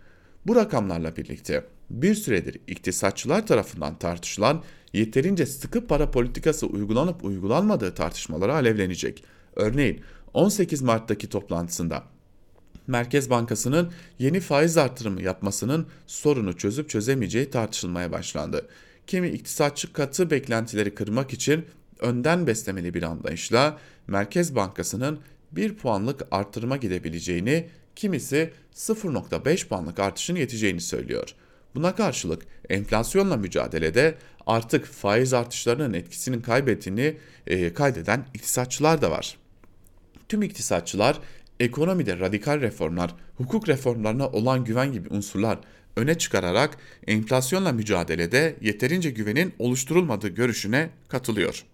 Bu 0.49 0.57
rakamlarla 0.57 1.17
birlikte 1.17 1.65
bir 1.91 2.15
süredir 2.15 2.61
iktisatçılar 2.67 3.47
tarafından 3.47 3.99
tartışılan 3.99 4.63
yeterince 4.93 5.47
sıkı 5.47 5.87
para 5.87 6.11
politikası 6.11 6.67
uygulanıp 6.67 7.25
uygulanmadığı 7.25 7.95
tartışmaları 7.95 8.55
alevlenecek. 8.55 9.25
Örneğin 9.57 10.01
18 10.35 10.83
Mart'taki 10.83 11.29
toplantısında 11.29 12.03
Merkez 12.87 13.31
Bankası'nın 13.31 13.93
yeni 14.19 14.41
faiz 14.41 14.77
artırımı 14.77 15.23
yapmasının 15.23 15.87
sorunu 16.07 16.57
çözüp 16.57 16.91
çözemeyeceği 16.91 17.51
tartışılmaya 17.51 18.13
başlandı. 18.13 18.69
Kimi 19.07 19.29
iktisatçı 19.29 19.93
katı 19.93 20.31
beklentileri 20.31 20.95
kırmak 20.95 21.33
için 21.33 21.65
önden 21.99 22.47
beslemeli 22.47 22.95
bir 22.95 23.03
anlayışla 23.03 23.79
Merkez 24.07 24.55
Bankası'nın 24.55 25.19
1 25.53 25.75
puanlık 25.75 26.23
artırıma 26.31 26.77
gidebileceğini, 26.77 27.69
kimisi 27.99 28.51
0.5 28.75 29.69
puanlık 29.69 29.99
artışın 29.99 30.37
yeteceğini 30.37 30.81
söylüyor. 30.81 31.35
Buna 31.75 31.95
karşılık 31.95 32.43
enflasyonla 32.69 33.37
mücadelede 33.37 34.15
artık 34.47 34.87
faiz 34.87 35.33
artışlarının 35.33 35.95
etkisinin 35.95 36.41
kaybettiğini 36.41 37.17
e, 37.47 37.75
kaydeden 37.75 38.27
iktisatçılar 38.35 39.03
da 39.03 39.11
var. 39.11 39.37
Tüm 40.29 40.43
iktisatçılar 40.43 41.19
ekonomide 41.61 42.19
radikal 42.19 42.61
reformlar, 42.61 43.15
hukuk 43.37 43.69
reformlarına 43.69 44.29
olan 44.29 44.65
güven 44.65 44.93
gibi 44.93 45.09
unsurlar 45.09 45.59
öne 45.97 46.19
çıkararak 46.19 46.77
enflasyonla 47.07 47.73
mücadelede 47.73 48.57
yeterince 48.61 49.11
güvenin 49.11 49.55
oluşturulmadığı 49.59 50.29
görüşüne 50.29 50.91
katılıyor. 51.09 51.65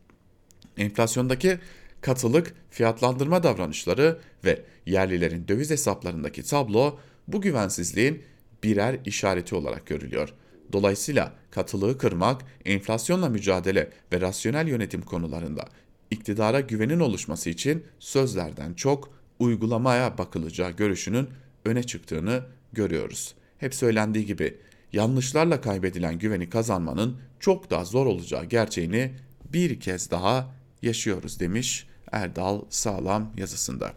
Enflasyondaki 0.77 1.59
katılık, 2.05 2.55
fiyatlandırma 2.71 3.43
davranışları 3.43 4.19
ve 4.45 4.63
yerlilerin 4.87 5.49
döviz 5.49 5.71
hesaplarındaki 5.71 6.43
tablo 6.43 6.99
bu 7.29 7.41
güvensizliğin 7.41 8.23
birer 8.63 8.99
işareti 9.05 9.55
olarak 9.55 9.87
görülüyor. 9.87 10.33
Dolayısıyla 10.73 11.33
katılığı 11.51 11.99
kırmak, 11.99 12.43
enflasyonla 12.65 13.29
mücadele 13.29 13.91
ve 14.13 14.21
rasyonel 14.21 14.69
yönetim 14.69 15.03
konularında 15.03 15.65
iktidara 16.11 16.61
güvenin 16.61 17.01
oluşması 17.01 17.51
için 17.51 17.85
sözlerden 17.99 18.75
çok 18.75 19.11
uygulamaya 19.39 20.19
bakılacağı 20.19 20.71
görüşünün 20.71 21.29
öne 21.65 21.83
çıktığını 21.83 22.43
görüyoruz. 22.73 23.35
Hep 23.59 23.75
söylendiği 23.75 24.27
gibi 24.27 24.57
yanlışlarla 24.93 25.61
kaybedilen 25.61 26.19
güveni 26.19 26.51
kazanmanın 26.51 27.17
çok 27.41 27.71
daha 27.71 27.85
zor 27.85 28.07
olacağı 28.07 28.45
gerçeğini 28.45 29.15
bir 29.53 29.81
kez 29.81 30.11
daha 30.11 30.55
yaşıyoruz 30.83 31.41
demiş 31.41 31.87
Erdal 32.15 32.61
Sağlam 32.71 33.31
yazısında. 33.37 33.93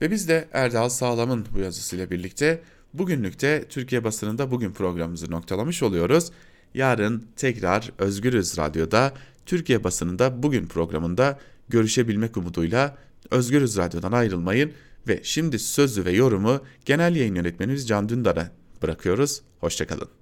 Ve 0.00 0.10
biz 0.10 0.28
de 0.28 0.48
Erdal 0.52 0.88
Sağlam'ın 0.88 1.46
bu 1.54 1.58
yazısıyla 1.58 2.10
birlikte 2.10 2.62
bugünlükte 2.94 3.64
Türkiye 3.68 4.04
basınında 4.04 4.50
bugün 4.50 4.72
programımızı 4.72 5.30
noktalamış 5.30 5.82
oluyoruz. 5.82 6.30
Yarın 6.74 7.26
tekrar 7.36 7.92
Özgürüz 7.98 8.58
Radyo'da 8.58 9.12
Türkiye 9.46 9.84
basınında 9.84 10.42
bugün 10.42 10.66
programında 10.66 11.38
görüşebilmek 11.68 12.36
umuduyla 12.36 12.96
Özgürüz 13.30 13.76
Radyo'dan 13.76 14.12
ayrılmayın 14.12 14.72
ve 15.08 15.20
şimdi 15.22 15.58
sözü 15.58 16.04
ve 16.04 16.12
yorumu 16.12 16.60
genel 16.84 17.16
yayın 17.16 17.34
yönetmenimiz 17.34 17.88
Can 17.88 18.08
Dündar'a 18.08 18.50
bırakıyoruz. 18.82 19.42
Hoşçakalın. 19.60 20.08